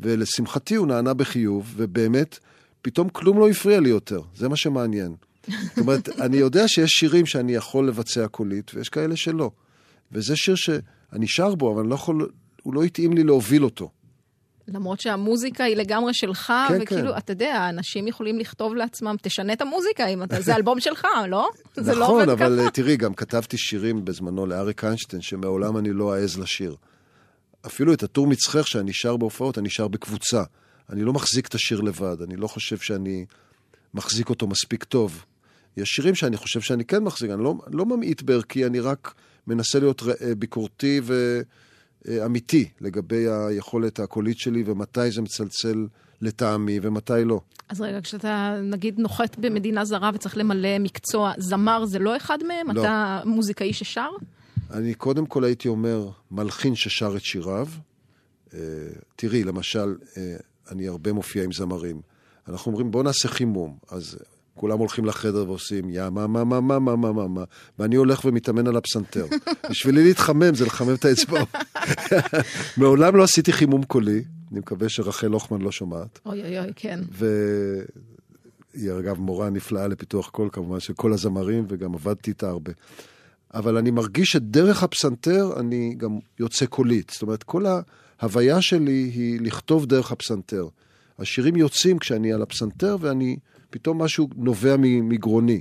ולשמחתי 0.00 0.74
הוא 0.74 0.86
נענה 0.86 1.14
בחיוב, 1.14 1.74
ובאמת, 1.76 2.38
פתאום 2.82 3.08
כלום 3.08 3.38
לא 3.38 3.48
הפריע 3.50 3.80
לי 3.80 3.88
יותר. 3.88 4.20
זה 4.36 4.48
מה 4.48 4.56
שמעניין. 4.56 5.14
זאת 5.46 5.78
אומרת, 5.78 6.08
אני 6.24 6.36
יודע 6.36 6.68
שיש 6.68 6.90
שירים 6.90 7.26
שאני 7.26 7.54
יכול 7.54 7.88
לבצע 7.88 8.28
קולית, 8.28 8.70
ויש 8.74 8.88
כאלה 8.88 9.16
שלא. 9.16 9.50
וזה 10.12 10.36
שיר 10.36 10.54
שאני 10.54 11.26
שר 11.28 11.54
בו, 11.54 11.74
אבל 11.74 11.86
לא 11.86 11.94
יכול, 11.94 12.28
הוא 12.62 12.74
לא 12.74 12.82
התאים 12.82 13.12
לי 13.12 13.24
להוביל 13.24 13.64
אותו. 13.64 13.90
למרות 14.68 15.00
שהמוזיקה 15.00 15.64
היא 15.64 15.76
לגמרי 15.76 16.14
שלך, 16.14 16.52
כן, 16.68 16.78
וכאילו, 16.82 17.12
כן. 17.12 17.18
אתה 17.18 17.32
יודע, 17.32 17.68
אנשים 17.68 18.08
יכולים 18.08 18.38
לכתוב 18.38 18.74
לעצמם, 18.74 19.16
תשנה 19.22 19.52
את 19.52 19.60
המוזיקה, 19.62 20.06
אם 20.06 20.22
אתה, 20.22 20.40
זה 20.40 20.56
אלבום 20.56 20.80
שלך, 20.80 21.06
לא? 21.28 21.48
זה 21.74 21.94
לא 21.94 22.04
נכון, 22.04 22.20
עובד 22.20 22.28
אבל 22.28 22.56
ככה. 22.56 22.64
אה, 22.64 22.70
תראי, 22.70 22.96
גם 22.96 23.14
כתבתי 23.14 23.58
שירים 23.58 24.04
בזמנו 24.04 24.46
לאריק 24.46 24.84
איינשטיין, 24.84 25.22
שמעולם 25.22 25.76
אני 25.78 25.92
לא 25.92 26.14
אעז 26.14 26.38
לשיר. 26.38 26.76
אפילו 27.66 27.92
את 27.92 28.02
הטור 28.02 28.26
מצחך 28.26 28.66
שאני 28.68 28.92
שר 28.92 29.16
בהופעות, 29.16 29.58
אני 29.58 29.70
שר 29.70 29.88
בקבוצה. 29.88 30.42
אני 30.90 31.02
לא 31.02 31.12
מחזיק 31.12 31.46
את 31.46 31.54
השיר 31.54 31.80
לבד, 31.80 32.16
אני 32.22 32.36
לא 32.36 32.46
חושב 32.46 32.78
שאני 32.78 33.26
מחזיק 33.94 34.30
אותו 34.30 34.46
מספיק 34.46 34.84
טוב. 34.84 35.24
יש 35.76 35.88
שירים 35.88 36.14
שאני 36.14 36.36
חושב 36.36 36.60
שאני 36.60 36.84
כן 36.84 37.02
מחזיק, 37.02 37.30
אני 37.30 37.42
לא, 37.44 37.54
לא 37.72 37.86
ממעיט 37.86 38.22
בערכי, 38.22 38.66
אני 38.66 38.80
רק 38.80 39.14
מנסה 39.46 39.78
להיות 39.78 40.02
ר- 40.02 40.10
אה, 40.20 40.34
ביקורתי 42.08 42.20
ואמיתי 42.20 42.68
לגבי 42.80 43.28
היכולת 43.28 44.00
הקולית 44.00 44.38
שלי 44.38 44.62
ומתי 44.66 45.10
זה 45.10 45.22
מצלצל 45.22 45.86
לטעמי 46.20 46.78
ומתי 46.82 47.24
לא. 47.24 47.40
אז 47.68 47.80
רגע, 47.80 48.00
כשאתה 48.00 48.60
נגיד 48.62 48.98
נוחת 48.98 49.38
במדינה 49.38 49.84
זרה 49.84 50.10
וצריך 50.14 50.36
למלא 50.36 50.78
מקצוע, 50.78 51.32
זמר 51.38 51.84
זה 51.84 51.98
לא 51.98 52.16
אחד 52.16 52.38
מהם? 52.48 52.70
לא. 52.70 52.80
אתה 52.80 53.20
מוזיקאי 53.24 53.72
ששר? 53.72 54.08
אני 54.70 54.94
קודם 54.94 55.26
כל 55.26 55.44
הייתי 55.44 55.68
אומר, 55.68 56.08
מלחין 56.30 56.74
ששר 56.74 57.16
את 57.16 57.24
שיריו. 57.24 57.66
אה, 58.54 58.58
תראי, 59.16 59.44
למשל, 59.44 59.96
אה, 60.16 60.36
אני 60.70 60.88
הרבה 60.88 61.12
מופיע 61.12 61.44
עם 61.44 61.52
זמרים. 61.52 62.00
אנחנו 62.48 62.72
אומרים, 62.72 62.90
בוא 62.90 63.02
נעשה 63.02 63.28
חימום. 63.28 63.78
אז 63.90 64.18
אה, 64.20 64.37
כולם 64.58 64.78
הולכים 64.78 65.04
לחדר 65.04 65.48
ועושים 65.48 65.90
יא 65.90 66.08
מה 66.10 66.26
מה 66.26 66.44
מה 66.44 66.60
מה 66.60 66.78
מה 66.78 66.96
מה 66.96 67.12
מה 67.12 67.28
מה 67.28 67.44
ואני 67.78 67.96
הולך 67.96 68.24
ומתאמן 68.24 68.66
על 68.66 68.76
הפסנתר. 68.76 69.26
בשבילי 69.70 70.04
להתחמם 70.04 70.54
זה 70.54 70.66
לחמם 70.66 70.94
את 70.94 71.04
האצבעות. 71.04 71.48
מעולם 72.76 73.16
לא 73.16 73.22
עשיתי 73.22 73.52
חימום 73.52 73.84
קולי, 73.84 74.22
אני 74.52 74.60
מקווה 74.60 74.88
שרחל 74.88 75.32
הוכמן 75.32 75.60
לא 75.60 75.72
שומעת. 75.72 76.20
אוי 76.26 76.42
אוי 76.42 76.58
אוי, 76.58 76.72
כן. 76.76 77.00
והיא 77.12 78.92
אגב 78.98 79.18
מורה 79.18 79.50
נפלאה 79.50 79.88
לפיתוח 79.88 80.28
קול 80.28 80.48
כמובן 80.52 80.80
של 80.80 80.92
כל 80.92 81.12
הזמרים 81.12 81.64
וגם 81.68 81.94
עבדתי 81.94 82.30
איתה 82.30 82.48
הרבה. 82.48 82.72
אבל 83.54 83.76
אני 83.76 83.90
מרגיש 83.90 84.28
שדרך 84.28 84.82
הפסנתר 84.82 85.52
אני 85.60 85.94
גם 85.96 86.18
יוצא 86.40 86.66
קולית. 86.66 87.10
זאת 87.10 87.22
אומרת, 87.22 87.42
כל 87.42 87.64
ההוויה 88.20 88.62
שלי 88.62 89.10
היא 89.14 89.40
לכתוב 89.40 89.86
דרך 89.86 90.12
הפסנתר. 90.12 90.68
השירים 91.18 91.56
יוצאים 91.56 91.98
כשאני 91.98 92.32
על 92.32 92.42
הפסנתר 92.42 92.96
ואני, 93.00 93.36
פתאום 93.70 94.02
משהו 94.02 94.28
נובע 94.36 94.76
מגרוני. 94.78 95.60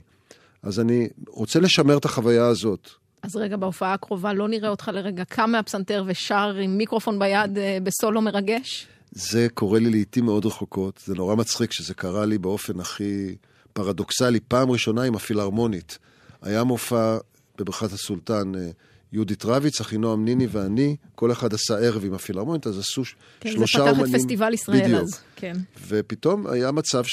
אז 0.63 0.79
אני 0.79 1.07
רוצה 1.27 1.59
לשמר 1.59 1.97
את 1.97 2.05
החוויה 2.05 2.47
הזאת. 2.47 2.89
אז 3.23 3.35
רגע, 3.35 3.57
בהופעה 3.57 3.93
הקרובה 3.93 4.33
לא 4.33 4.47
נראה 4.47 4.69
אותך 4.69 4.91
לרגע 4.93 5.23
קם 5.25 5.51
מהפסנתר 5.51 6.03
ושר 6.07 6.55
עם 6.63 6.77
מיקרופון 6.77 7.19
ביד 7.19 7.57
אה, 7.57 7.77
בסולו 7.83 8.21
מרגש? 8.21 8.87
זה 9.11 9.47
קורה 9.53 9.79
לי 9.79 9.89
לעיתים 9.89 10.25
מאוד 10.25 10.45
רחוקות. 10.45 11.01
זה 11.05 11.15
נורא 11.15 11.35
מצחיק 11.35 11.71
שזה 11.71 11.93
קרה 11.93 12.25
לי 12.25 12.37
באופן 12.37 12.79
הכי 12.79 13.35
פרדוקסלי. 13.73 14.39
פעם 14.39 14.71
ראשונה 14.71 15.03
עם 15.03 15.15
הפילהרמונית. 15.15 15.97
היה 16.41 16.63
מופע 16.63 17.17
בברכת 17.57 17.91
הסולטן, 17.93 18.55
אה, 18.55 18.69
יהודית 19.13 19.45
רביץ, 19.45 19.81
אחינועם 19.81 20.25
ניני 20.25 20.47
ואני, 20.51 20.95
כל 21.15 21.31
אחד 21.31 21.53
עשה 21.53 21.77
ערב 21.77 22.05
עם 22.05 22.13
הפילהרמונית, 22.13 22.67
אז 22.67 22.79
עשו 22.79 23.05
ש- 23.05 23.15
כן, 23.39 23.51
שלושה 23.51 23.79
זה 23.79 23.85
פתח 23.85 23.97
אומנים. 23.97 24.15
את 24.15 24.19
פסטיבל 24.19 24.53
ישראל 24.53 24.83
בדיוק. 24.83 25.01
אז. 25.01 25.19
כן. 25.35 25.53
ופתאום 25.87 26.47
היה 26.47 26.71
מצב 26.71 27.03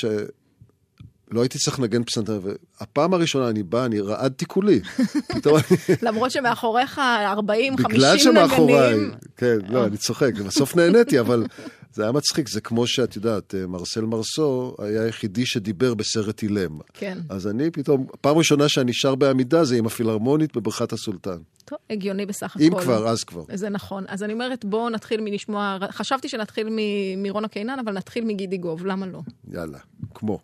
לא 1.30 1.42
הייתי 1.42 1.58
צריך 1.58 1.80
לנגן 1.80 2.04
פסנתר, 2.04 2.40
והפעם 2.42 3.14
הראשונה 3.14 3.48
אני 3.48 3.62
בא, 3.62 3.84
אני 3.84 4.00
רעדתי 4.00 4.46
כולי. 4.46 4.80
פתאום 5.34 5.56
אני... 5.56 5.96
למרות 6.02 6.30
שמאחוריך 6.30 6.98
40, 6.98 7.76
50 7.76 7.96
בגלל 7.96 8.18
שמאחוריי, 8.18 8.94
נגנים. 8.94 9.10
כן, 9.36 9.56
לא, 9.68 9.86
אני 9.86 9.96
צוחק, 9.96 10.32
בסוף 10.34 10.76
נהניתי, 10.76 11.20
אבל 11.20 11.44
זה 11.94 12.02
היה 12.02 12.12
מצחיק, 12.12 12.48
זה 12.48 12.60
כמו 12.60 12.86
שאת 12.86 13.16
יודעת, 13.16 13.54
אה, 13.54 13.66
מרסל 13.66 14.04
מרסו 14.04 14.76
היה 14.78 15.02
היחידי 15.02 15.46
שדיבר 15.46 15.94
בסרט 15.94 16.42
אילם. 16.42 16.78
כן. 16.94 17.18
אז 17.28 17.46
אני 17.46 17.70
פתאום, 17.70 18.06
פעם 18.20 18.36
ראשונה 18.36 18.68
שאני 18.68 18.92
שר 18.92 19.14
בעמידה 19.14 19.64
זה 19.64 19.76
עם 19.76 19.86
הפילהרמונית 19.86 20.56
בבריכת 20.56 20.92
הסולטן. 20.92 21.38
טוב, 21.64 21.78
הגיוני 21.90 22.26
בסך 22.26 22.56
הכל. 22.56 22.64
אם 22.64 22.80
כבר, 22.82 23.08
אז 23.08 23.24
כבר. 23.24 23.42
זה 23.54 23.68
נכון. 23.68 24.04
אז 24.08 24.22
אני 24.22 24.32
אומרת, 24.32 24.64
בואו 24.64 24.88
נתחיל 24.90 25.20
מלשמוע, 25.20 25.78
חשבתי 25.90 26.28
שנתחיל 26.28 26.68
מ- 26.70 27.22
מרונה 27.22 27.48
קינן, 27.48 27.78
אבל 27.78 27.92
נתחיל 27.92 28.24
מגידי 28.24 28.56
גוב, 28.56 28.86
למה 28.86 29.06
לא? 29.06 29.20
יאללה, 29.52 29.78
כמו. 30.14 30.38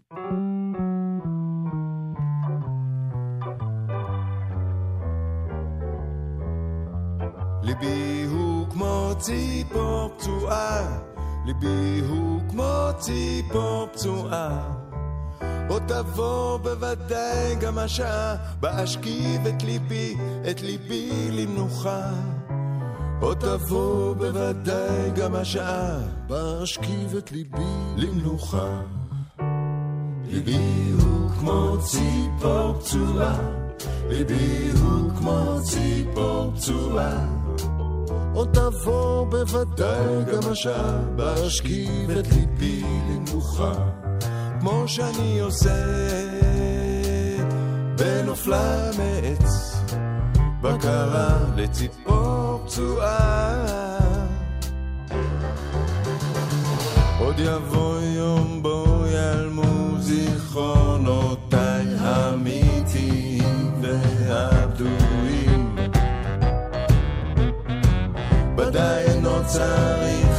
ליבי 7.63 8.25
הוא 8.31 8.67
כמו 8.71 9.13
ציפור 9.19 10.11
פצועה, 10.19 10.99
ליבי 11.47 12.01
הוא 12.09 12.41
כמו 12.51 12.89
ציפור 12.99 13.87
פצועה. 13.93 14.80
עוד 15.69 15.83
תבוא 15.87 16.57
בוודאי 16.57 17.55
גם 17.61 17.79
השעה, 17.79 18.37
בה 18.61 18.85
אשכיב 18.85 19.47
את 19.47 19.63
ליבי, 19.63 20.17
את 20.51 20.61
ליבי 20.61 21.29
למנוחה. 21.31 22.11
עוד 23.21 23.39
תבוא 23.39 24.15
בוודאי 24.15 25.11
גם 25.17 25.35
השעה, 25.35 25.99
בה 26.27 26.63
אשכיב 26.63 27.17
את 27.19 27.33
ליבי 27.33 27.73
למנוחה. 27.97 28.81
ליבי 30.27 30.93
הוא 31.03 31.31
כמו 31.31 31.77
ציפור 31.83 32.79
פצועה, 32.81 33.39
ליבי 34.09 34.71
הוא 34.81 35.11
כמו 35.19 35.59
ציפור 35.63 36.53
פצועה. 36.57 37.27
עוד 38.35 38.49
תבוא 38.53 39.27
בוודאי 39.27 40.25
גם 40.33 40.51
השעה, 40.53 40.99
בה 41.17 41.47
אשכיב 41.47 42.11
את 42.11 42.27
ליבי 42.33 42.85
למנוחה. 43.09 44.00
כמו 44.61 44.89
שאני 44.89 45.41
עושה 45.41 45.75
בנופלה 47.97 48.91
מעץ, 48.99 49.77
בקרה 50.61 51.39
לציפור 51.57 52.63
פצועה. 52.65 53.65
עוד 57.21 57.35
יבוא 57.39 58.01
יום 58.01 58.63
בו 58.63 59.05
ייעלמו 59.07 59.99
זיכרונותיי 59.99 61.87
האמיתיים 61.99 63.73
והבדויים. 63.81 65.77
ודאי 68.57 69.05
אינו 69.05 69.47
צריך 69.47 70.30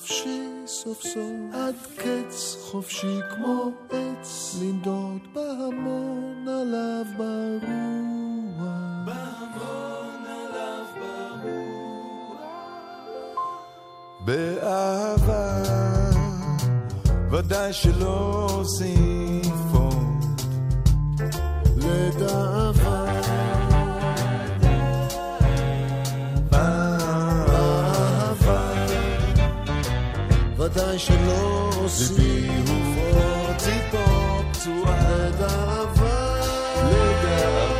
חופשי 0.00 0.40
סוף 0.66 1.02
סוף. 1.02 1.16
עד 1.52 1.74
קץ 1.96 2.56
חופשי 2.70 3.18
כמו 3.30 3.70
עץ 3.90 4.56
לנדוד 4.62 5.20
בהמון 5.34 6.48
עליו 6.48 7.04
ברוח. 7.16 8.66
בהמון 9.06 10.24
עליו 10.26 10.84
ברוח. 11.00 12.40
באהבה 14.20 15.62
ודאי 17.30 17.72
שלא 17.72 18.46
אוסיף 18.50 19.72
עוד 19.72 20.40
לדאבה 21.76 22.79
ודאי 30.90 30.98
שלא 30.98 31.70
אוסיף 31.76 32.70
עוד 33.14 33.56
ציפור 33.56 34.42
פצועה. 34.52 35.28
לדאבה 35.28 36.40
לדאבה 36.84 37.70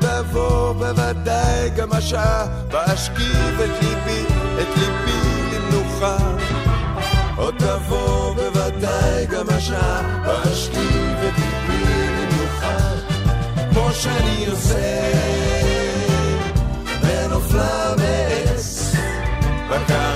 תבוא 0.00 0.72
בוודאי 0.72 1.70
גם 1.76 1.92
השעה 1.92 2.46
ואשכיב 2.70 3.60
את 3.60 3.82
ליבי, 3.82 4.24
את 4.60 4.76
ליבי 4.76 5.56
למנוחה. 5.56 6.16
עוד 7.36 7.54
תבוא 7.58 8.17
השעה 9.58 10.02
ואשכיב 10.24 11.18
את 11.28 11.38
ליבי 11.38 11.84
למנוחה 11.84 12.78
כמו 13.70 13.92
שאני 13.92 14.46
עושה. 14.46 15.12
בנופלה 17.02 17.94
מעץ 17.96 18.92
בקרה 19.70 20.07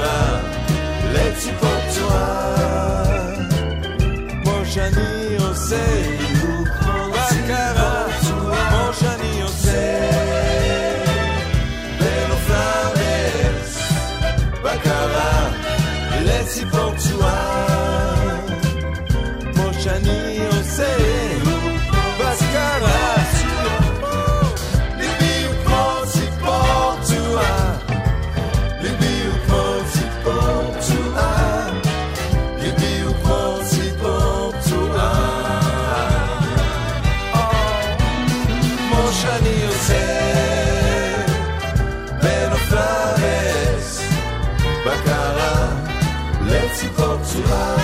לציפור 47.13 47.25
פצועה 47.25 47.77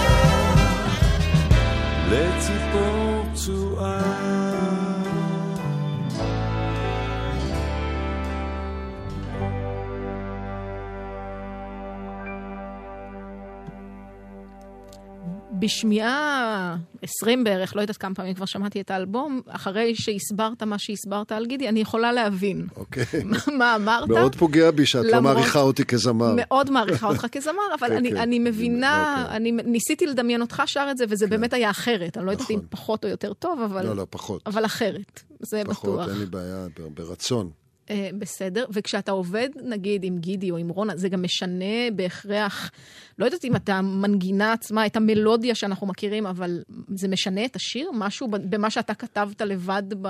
לציפור 2.11 3.25
פצועה 3.33 4.48
בשמיעה 15.59 16.77
20 17.03 17.44
בערך, 17.44 17.77
לא 17.77 17.81
יודעת 17.81 17.97
כמה 17.97 18.14
פעמים 18.14 18.35
כבר 18.35 18.47
שמעתי 18.47 18.81
את 18.81 18.90
האלבום, 18.90 19.40
אחרי 19.49 19.94
שהסברת 19.94 20.62
מה 20.62 20.79
שהסברת 20.79 21.33
על 21.33 21.47
גידי, 21.47 21.68
אני 21.68 21.81
יכולה 21.81 22.12
להבין 22.12 22.66
אוקיי. 22.77 23.05
מה 23.59 23.77
אמרת. 23.77 24.09
מאוד 24.09 24.37
פוגע 24.37 24.71
בי 24.71 24.87
שאת 24.87 25.05
לא 25.05 25.21
מעריכה 25.23 25.61
אותי 25.61 25.85
כזמר. 25.85 26.33
מאוד 26.37 26.71
מעריכה 26.71 27.07
אותך 27.07 27.27
כזמר, 27.33 27.62
אבל 27.79 27.88
כן, 27.88 27.97
אני, 27.99 28.11
כן. 28.11 28.16
אני 28.16 28.38
מבינה, 28.38 29.23
אוקיי. 29.23 29.37
אני 29.37 29.53
ניסיתי 29.53 30.07
לדמיין 30.07 30.40
אותך 30.40 30.62
שר 30.66 30.88
את 30.90 30.99
זה, 30.99 31.05
וזה 31.09 31.27
באמת 31.27 31.53
היה 31.53 31.71
אחרת. 31.71 32.16
אני 32.16 32.27
לא 32.27 32.31
יודעת 32.31 32.51
אם 32.51 32.57
נכון. 32.57 32.68
פחות 32.71 33.05
או 33.05 33.11
יותר 33.11 33.33
טוב, 33.33 33.61
אבל, 33.61 33.87
לא, 33.87 33.97
לא, 33.97 34.07
פחות. 34.11 34.42
אבל 34.47 34.64
אחרת. 34.64 35.23
זה 35.40 35.62
פחות, 35.66 35.90
בטוח. 35.90 36.09
אין 36.09 36.18
לי 36.18 36.27
בעיה, 36.27 36.66
ברצון. 36.94 37.51
אה, 37.90 38.11
בסדר, 38.18 38.64
וכשאתה 38.72 39.12
עובד, 39.12 39.48
נגיד, 39.64 40.05
עם 40.05 40.18
גידי 40.18 40.51
או 40.51 40.57
עם 40.57 40.68
רונה, 40.68 40.96
זה 40.96 41.09
גם 41.09 41.22
משנה 41.22 41.90
בהכרח, 41.96 42.70
לא 43.18 43.24
יודעת 43.24 43.44
אם 43.44 43.57
את 43.57 43.68
המנגינה 43.68 44.53
עצמה, 44.53 44.87
את 44.87 44.96
המלודיה 44.96 45.55
שאנחנו 45.55 45.87
מכירים, 45.87 46.27
אבל 46.27 46.62
זה 46.94 47.09
משנה 47.09 47.44
את 47.44 47.57
השיר? 47.57 47.90
משהו 47.94 48.29
במה 48.31 48.70
שאתה 48.70 48.94
כתבת 48.94 49.42
לבד 49.42 49.83
ב- 50.03 50.07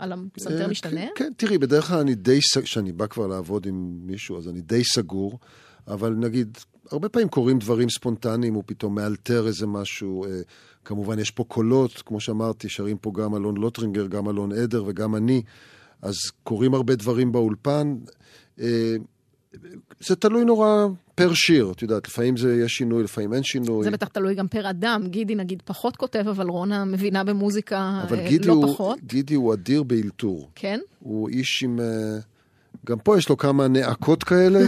על 0.00 0.12
הפסנתר 0.12 0.62
אה, 0.62 0.68
משתנה? 0.68 1.00
כן, 1.00 1.24
כן, 1.24 1.32
תראי, 1.36 1.58
בדרך 1.58 1.84
כלל 1.84 1.98
אני 1.98 2.14
די, 2.14 2.38
כשאני 2.62 2.92
בא 2.92 3.06
כבר 3.06 3.26
לעבוד 3.26 3.66
עם 3.66 3.98
מישהו, 4.02 4.38
אז 4.38 4.48
אני 4.48 4.60
די 4.60 4.84
סגור, 4.84 5.38
אבל 5.88 6.12
נגיד, 6.12 6.58
הרבה 6.90 7.08
פעמים 7.08 7.28
קורים 7.28 7.58
דברים 7.58 7.90
ספונטניים, 7.90 8.54
הוא 8.54 8.62
פתאום 8.66 8.94
מאלתר 8.94 9.46
איזה 9.46 9.66
משהו. 9.66 10.24
אה, 10.24 10.40
כמובן, 10.84 11.18
יש 11.18 11.30
פה 11.30 11.44
קולות, 11.44 12.02
כמו 12.06 12.20
שאמרתי, 12.20 12.68
שרים 12.68 12.96
פה 12.96 13.12
גם 13.14 13.36
אלון 13.36 13.56
לוטרינגר, 13.56 14.06
גם 14.06 14.28
אלון 14.28 14.52
עדר 14.52 14.84
וגם 14.86 15.16
אני, 15.16 15.42
אז 16.02 16.16
קורים 16.42 16.74
הרבה 16.74 16.94
דברים 16.94 17.32
באולפן. 17.32 17.96
אה, 18.60 18.96
זה 20.00 20.16
תלוי 20.16 20.44
נורא 20.44 20.86
פר 21.14 21.34
שיר, 21.34 21.72
את 21.72 21.82
יודעת, 21.82 22.08
לפעמים 22.08 22.36
זה 22.36 22.62
יש 22.64 22.72
שינוי, 22.72 23.02
לפעמים 23.02 23.34
אין 23.34 23.42
שינוי. 23.42 23.84
זה 23.84 23.90
בטח 23.90 24.08
תלוי 24.08 24.34
גם 24.34 24.48
פר 24.48 24.70
אדם. 24.70 25.06
גידי 25.08 25.34
נגיד 25.34 25.62
פחות 25.64 25.96
כותב, 25.96 26.24
אבל 26.30 26.48
רונה 26.48 26.84
מבינה 26.84 27.24
במוזיקה 27.24 28.02
אבל 28.08 28.18
אה, 28.18 28.28
גידי 28.28 28.48
לא 28.48 28.52
הוא, 28.52 28.72
פחות. 28.72 28.98
גידי 29.04 29.34
הוא 29.34 29.54
אדיר 29.54 29.82
באלתור. 29.82 30.50
כן? 30.54 30.80
הוא 30.98 31.28
איש 31.28 31.62
עם... 31.62 31.80
אה, 31.80 32.18
גם 32.86 32.98
פה 32.98 33.18
יש 33.18 33.28
לו 33.28 33.36
כמה 33.36 33.68
נעקות 33.68 34.24
כאלה, 34.24 34.60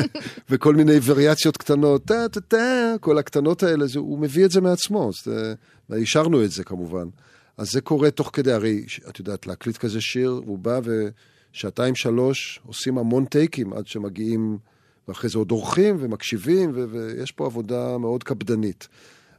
וכל 0.50 0.74
מיני 0.74 0.92
וריאציות 1.04 1.56
קטנות, 1.56 2.04
טה 2.04 2.28
טה 2.28 2.40
טה, 2.40 2.94
כל 3.00 3.18
הקטנות 3.18 3.62
האלה, 3.62 3.86
זה, 3.86 3.98
הוא 3.98 4.18
מביא 4.18 4.44
את 4.44 4.50
זה 4.50 4.60
מעצמו, 4.60 5.10
זה, 5.24 5.54
ואישרנו 5.90 6.44
את 6.44 6.50
זה 6.50 6.64
כמובן. 6.64 7.08
אז 7.58 7.70
זה 7.70 7.80
קורה 7.80 8.10
תוך 8.10 8.30
כדי, 8.32 8.52
הרי, 8.52 8.84
את 9.08 9.18
יודעת, 9.18 9.46
להקליט 9.46 9.76
כזה 9.76 10.00
שיר, 10.00 10.40
הוא 10.46 10.58
בא 10.58 10.80
ושעתיים, 11.52 11.94
שלוש, 11.94 12.60
עושים 12.66 12.98
המון 12.98 13.24
טייקים 13.24 13.72
עד 13.72 13.86
שמגיעים, 13.86 14.58
ואחרי 15.08 15.30
זה 15.30 15.38
עוד 15.38 15.50
עורכים 15.50 15.96
ומקשיבים, 16.00 16.72
ו- 16.74 16.84
ויש 16.90 17.32
פה 17.32 17.46
עבודה 17.46 17.98
מאוד 17.98 18.24
קפדנית. 18.24 18.88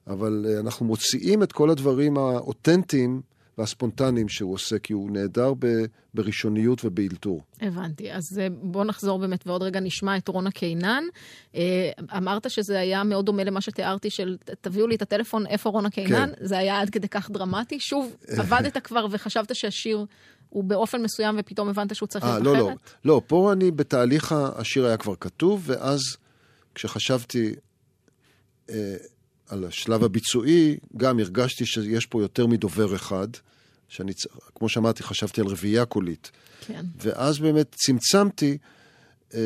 אבל 0.08 0.46
אה, 0.50 0.60
אנחנו 0.60 0.86
מוציאים 0.86 1.44
את 1.44 1.52
כל 1.52 1.70
הדברים 1.70 2.18
האותנטיים 2.18 3.22
והספונטניים 3.58 4.30
שהוא 4.30 4.54
עושה, 4.54 4.80
כי 4.80 4.94
הוא 4.94 5.12
נהדר 5.12 5.54
ב- 5.60 5.86
בראשוניות 6.14 6.86
ובאלתור. 6.86 7.42
הבנתי. 7.62 8.12
אז 8.12 8.40
אה, 8.40 8.48
בוא 8.50 8.86
נחזור 8.86 9.20
באמת, 9.20 9.48
ועוד 9.48 9.64
רגע 9.64 9.80
נשמע 9.80 10.18
את 10.18 10.28
רונה 10.28 10.52
קינן. 10.52 11.04
אה, 11.56 11.92
אמרת 12.18 12.50
שזה 12.50 12.80
היה 12.80 13.04
מאוד 13.04 13.26
דומה 13.26 13.44
למה 13.44 13.62
שתיארתי, 13.62 14.10
של 14.10 14.38
תביאו 14.62 14.88
לי 14.88 14.96
את 14.96 15.02
הטלפון, 15.02 15.48
איפה 15.48 15.70
רונה 15.70 15.90
קינן? 15.90 16.30
כן. 16.36 16.46
זה 16.46 16.58
היה 16.58 16.82
עד 16.82 16.90
כדי 16.90 17.08
כך 17.08 17.32
דרמטי. 17.32 17.80
שוב, 17.80 18.16
עבדת 18.40 18.78
כבר 18.78 19.08
וחשבת 19.12 19.56
שהשיר 19.56 20.06
הוא 20.50 20.64
באופן 20.64 21.02
מסוים, 21.02 21.36
ופתאום 21.40 21.70
הבנת 21.70 21.96
שהוא 21.96 22.08
צריך 22.08 22.26
אה, 22.26 22.40
להיות 22.40 22.58
לא, 22.58 22.66
אחרת? 22.68 22.78
לא. 23.06 23.14
לא, 23.16 23.22
פה 23.28 23.54
אני 23.54 23.72
בתהליך, 23.72 24.36
השיר 24.56 24.86
היה 24.86 24.98
כבר 24.98 25.16
כתוב, 25.16 25.64
ואז 25.66 26.00
כשחשבתי 26.76 27.56
אה, 28.70 28.96
על 29.48 29.66
השלב 29.66 30.04
הביצועי, 30.04 30.78
גם 30.98 31.20
הרגשתי 31.20 31.66
שיש 31.66 32.06
פה 32.06 32.22
יותר 32.22 32.48
מדובר 32.48 32.96
אחד, 32.96 33.28
שאני, 33.88 34.12
כמו 34.56 34.70
שאמרתי, 34.70 35.04
חשבתי 35.04 35.42
על 35.42 35.48
רביעייה 35.48 35.86
קולית. 35.86 36.32
כן. 36.68 36.86
ואז 37.02 37.40
באמת 37.40 37.76
צמצמתי 37.76 38.58
אה, 39.34 39.40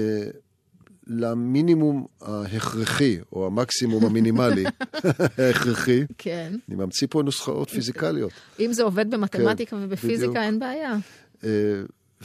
למינימום 1.07 2.05
ההכרחי, 2.21 3.17
או 3.33 3.47
המקסימום 3.47 4.05
המינימלי 4.05 4.63
ההכרחי. 5.37 6.03
כן. 6.17 6.53
אני 6.69 6.75
ממציא 6.77 7.07
פה 7.09 7.23
נוסחאות 7.23 7.69
פיזיקליות. 7.69 8.31
אם 8.59 8.73
זה 8.73 8.83
עובד 8.83 9.11
במתמטיקה 9.11 9.77
כן, 9.77 9.83
ובפיזיקה, 9.83 10.17
בדיוק. 10.17 10.37
אין 10.37 10.59
בעיה. 10.59 10.97
אה, 11.43 11.49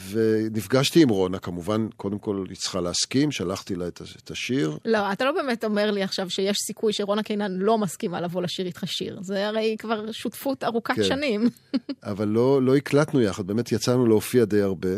ונפגשתי 0.09 1.01
עם 1.01 1.09
רונה, 1.09 1.39
כמובן, 1.39 1.87
קודם 1.97 2.19
כל 2.19 2.45
היא 2.49 2.57
צריכה 2.57 2.81
להסכים, 2.81 3.31
שלחתי 3.31 3.75
לה 3.75 3.87
את, 3.87 4.01
את 4.23 4.31
השיר. 4.31 4.77
לא, 4.85 5.11
אתה 5.11 5.25
לא 5.25 5.31
באמת 5.31 5.63
אומר 5.63 5.91
לי 5.91 6.03
עכשיו 6.03 6.29
שיש 6.29 6.57
סיכוי 6.67 6.93
שרונה 6.93 7.23
קינן 7.23 7.51
לא 7.51 7.77
מסכימה 7.77 8.21
לבוא 8.21 8.41
לשיר 8.41 8.65
איתך 8.65 8.83
שיר. 8.85 9.19
זה 9.21 9.47
הרי 9.47 9.75
כבר 9.79 10.11
שותפות 10.11 10.63
ארוכת 10.63 10.95
כן. 10.95 11.03
שנים. 11.03 11.49
אבל 12.03 12.27
לא, 12.27 12.61
לא 12.61 12.75
הקלטנו 12.75 13.21
יחד, 13.21 13.47
באמת 13.47 13.71
יצאנו 13.71 14.05
להופיע 14.05 14.45
די 14.45 14.61
הרבה, 14.61 14.95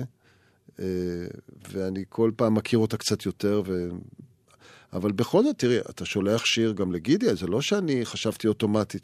אה, 0.79 0.85
ואני 1.71 2.03
כל 2.09 2.31
פעם 2.35 2.55
מכיר 2.55 2.79
אותה 2.79 2.97
קצת 2.97 3.25
יותר, 3.25 3.61
ו... 3.65 3.89
אבל 4.93 5.11
בכל 5.11 5.43
זאת, 5.43 5.59
תראי, 5.59 5.79
אתה 5.79 6.05
שולח 6.05 6.45
שיר 6.45 6.71
גם 6.71 6.91
לגידי, 6.91 7.35
זה 7.35 7.47
לא 7.47 7.61
שאני 7.61 8.05
חשבתי 8.05 8.47
אוטומטית 8.47 9.03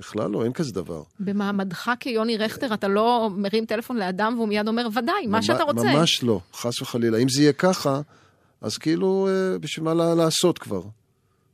שבכלל 0.00 0.30
לא, 0.30 0.44
אין 0.44 0.52
כזה 0.52 0.72
דבר. 0.72 1.02
במעמדך 1.20 1.90
כיוני 2.00 2.36
רכטר, 2.36 2.74
אתה 2.74 2.88
לא 2.88 3.30
מרים 3.36 3.64
טלפון 3.64 3.96
לאדם 3.96 4.34
והוא 4.36 4.48
מיד 4.48 4.68
אומר, 4.68 4.88
ודאי, 4.94 5.26
מה 5.26 5.42
שאתה 5.42 5.62
רוצה. 5.62 5.92
ממש 5.96 6.22
לא, 6.22 6.40
חס 6.54 6.82
וחלילה. 6.82 7.18
אם 7.18 7.28
זה 7.28 7.42
יהיה 7.42 7.52
ככה, 7.52 8.00
אז 8.60 8.78
כאילו, 8.78 9.28
אה, 9.30 9.58
בשביל 9.58 9.84
מה 9.84 10.14
לעשות 10.14 10.58
כבר? 10.58 10.82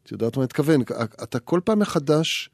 את 0.05 0.13
יודעת 0.13 0.37
מה 0.37 0.43
אני 0.43 0.45
מתכוון? 0.45 0.83
אתה 1.23 1.39
כל 1.39 1.61
פעם 1.65 1.79
מחדש 1.79 2.51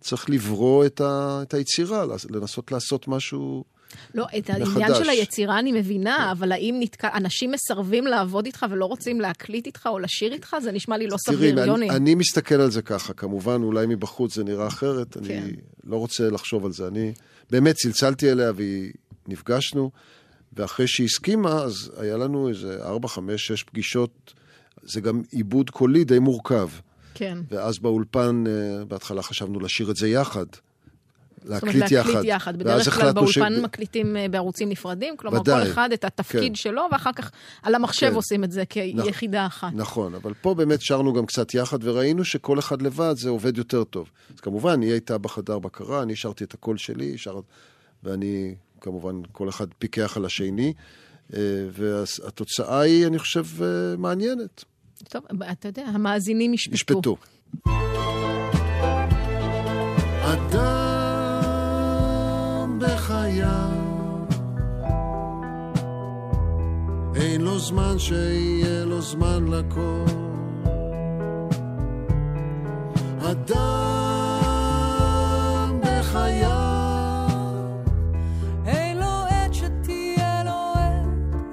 צריך 0.00 0.30
לברוא 0.30 0.86
את, 0.86 1.00
ה, 1.00 1.40
את 1.42 1.54
היצירה, 1.54 2.04
לנסות 2.30 2.72
לעשות 2.72 3.08
משהו... 3.08 3.64
לא, 4.14 4.26
את 4.38 4.50
העניין. 4.50 4.94
של 4.94 5.08
היצירה 5.08 5.58
אני 5.58 5.72
מבינה, 5.72 6.32
אבל 6.32 6.52
האם 6.52 6.76
נתקע, 6.80 7.08
אנשים 7.14 7.50
מסרבים 7.50 8.06
לעבוד 8.06 8.46
איתך 8.46 8.66
ולא 8.70 8.84
רוצים 8.84 9.20
להקליט 9.20 9.66
איתך 9.66 9.86
או 9.86 9.98
לשיר 9.98 10.32
איתך? 10.32 10.56
זה 10.62 10.72
נשמע 10.72 10.96
לי 10.96 11.06
לא 11.06 11.16
סביר, 11.16 11.58
יוני. 11.58 11.90
אני, 11.90 11.96
אני 11.96 12.14
מסתכל 12.14 12.54
על 12.54 12.70
זה 12.70 12.82
ככה, 12.82 13.12
כמובן, 13.12 13.62
אולי 13.62 13.86
מבחוץ 13.86 14.34
זה 14.34 14.44
נראה 14.44 14.66
אחרת, 14.66 15.14
כן. 15.14 15.42
אני 15.42 15.52
לא 15.84 15.96
רוצה 15.96 16.30
לחשוב 16.30 16.64
על 16.64 16.72
זה. 16.72 16.86
אני 16.86 17.12
באמת 17.50 17.74
צלצלתי 17.74 18.32
אליה 18.32 18.52
ונפגשנו, 19.26 19.90
ואחרי 20.52 20.88
שהיא 20.88 21.04
הסכימה, 21.04 21.52
אז 21.62 21.92
היה 21.98 22.16
לנו 22.16 22.48
איזה 22.48 22.78
ארבע, 22.82 23.08
חמש, 23.08 23.46
שש 23.46 23.62
פגישות. 23.62 24.34
זה 24.82 25.00
גם 25.00 25.22
עיבוד 25.30 25.70
קולי 25.70 26.04
די 26.04 26.18
מורכב. 26.18 26.68
כן. 27.14 27.38
ואז 27.50 27.78
באולפן, 27.78 28.44
אה, 28.46 28.84
בהתחלה 28.84 29.22
חשבנו 29.22 29.60
לשיר 29.60 29.90
את 29.90 29.96
זה 29.96 30.08
יחד. 30.08 30.46
זאת 31.46 31.62
אומרת, 31.62 31.74
להקליט 31.74 31.92
יחד. 31.92 32.10
להקליט 32.10 32.34
יחד. 32.34 32.56
בדרך 32.56 32.84
כלל 32.84 32.92
החלטנו 32.92 33.28
ש- 33.28 33.38
באולפן 33.38 33.62
מקליטים 33.62 34.16
אה, 34.16 34.28
בערוצים 34.28 34.68
נפרדים, 34.68 35.16
כלומר, 35.16 35.40
ודאי. 35.40 35.64
כל 35.64 35.70
אחד 35.70 35.92
את 35.92 36.04
התפקיד 36.04 36.48
כן. 36.48 36.54
שלו, 36.54 36.82
ואחר 36.92 37.12
כך 37.12 37.30
על 37.62 37.74
המחשב 37.74 38.08
כן. 38.10 38.14
עושים 38.14 38.44
את 38.44 38.52
זה 38.52 38.64
כיחידה 38.66 39.46
אחת. 39.46 39.72
נכון, 39.72 40.14
אבל 40.14 40.32
פה 40.40 40.54
באמת 40.54 40.82
שרנו 40.82 41.12
גם 41.12 41.26
קצת 41.26 41.54
יחד, 41.54 41.78
וראינו 41.82 42.24
שכל 42.24 42.58
אחד 42.58 42.82
לבד 42.82 43.14
זה 43.16 43.28
עובד 43.28 43.58
יותר 43.58 43.84
טוב. 43.84 44.10
אז 44.34 44.40
כמובן, 44.40 44.82
היא 44.82 44.90
הייתה 44.90 45.18
בחדר 45.18 45.58
בקרה, 45.58 46.02
אני 46.02 46.16
שרתי 46.16 46.44
את 46.44 46.54
הקול 46.54 46.76
שלי, 46.76 47.18
שר... 47.18 47.40
ואני, 48.02 48.54
כמובן, 48.80 49.20
כל 49.32 49.48
אחד 49.48 49.66
פיקח 49.78 50.16
על 50.16 50.24
השני, 50.24 50.72
אה, 51.34 51.40
והתוצאה 51.72 52.80
היא, 52.80 53.06
אני 53.06 53.18
חושב, 53.18 53.44
אה, 53.62 53.66
מעניינת. 53.98 54.64
טוב, 55.08 55.22
אתה 55.52 55.68
יודע, 55.68 55.82
המאזינים 55.82 56.54
ישפטו. 56.54 56.74
ישפטו. 56.74 57.16
אדם 60.24 60.75
בחייו 63.26 63.86
אין 67.14 67.40
לו 67.40 67.58
זמן 67.58 67.98
שיהיה 67.98 68.84
לו 68.84 69.00
זמן 69.00 69.44
לכל. 69.48 70.04
אדם 73.30 74.10
בחייו. 75.80 76.50
אין 78.66 78.98
לו 78.98 79.24
עת 79.28 79.54
שתהיה 79.54 80.44
לו 80.44 80.72
עת 80.74 81.06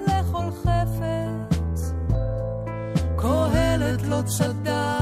לכל 0.07 0.51
חפץ. 0.63 1.93
קהלת 3.17 4.01
לא 4.01 4.21
צדק 4.25 4.92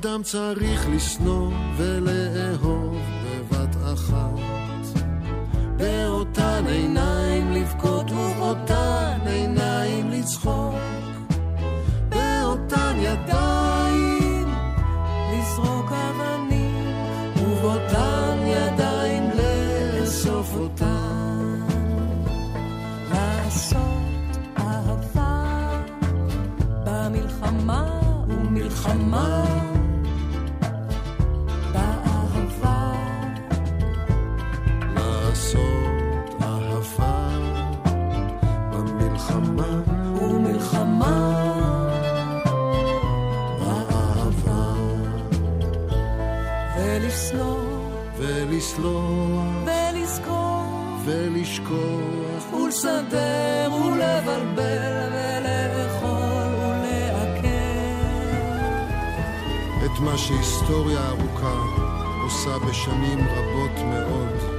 אדם 0.00 0.22
צריך 0.22 0.86
לשנוא 0.88 1.50
ולאהוב 1.76 2.96
בבת 3.24 3.76
אחת. 3.94 4.40
באותן 5.76 6.64
עיניים 6.68 7.52
לבכות 7.52 8.10
ובאותן 8.10 9.18
עיניים 9.26 10.10
לצחוק. 10.10 10.74
באותן 12.08 12.96
ידיים 12.98 13.75
ארוכה 61.36 62.22
עושה 62.22 62.58
בשנים 62.58 63.18
רבות 63.18 63.78
מאוד. 63.78 64.55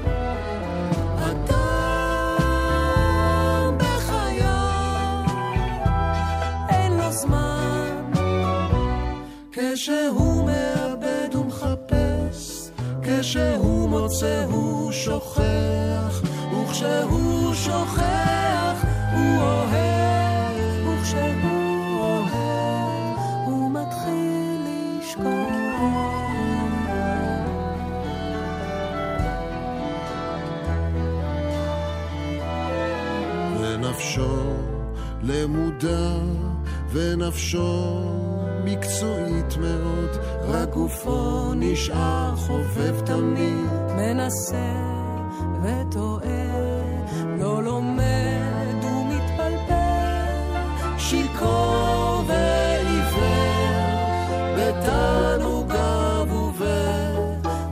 ונפשו 37.38 38.02
מקצועית 38.64 39.58
מאוד, 39.58 40.10
רק 40.44 40.70
גופו 40.70 41.54
נשאר 41.56 42.36
חובב 42.36 43.00
תמיד. 43.06 43.72
מנסה 43.96 44.74
וטועה, 45.64 46.28
לא 47.40 47.64
לומד 47.64 48.84
ומתבלבל, 48.84 50.54
שיכור 50.98 52.24
ועיוור, 52.28 53.78
בתענוגיו 54.58 56.28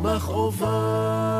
ובמכאוביו. 0.02 1.35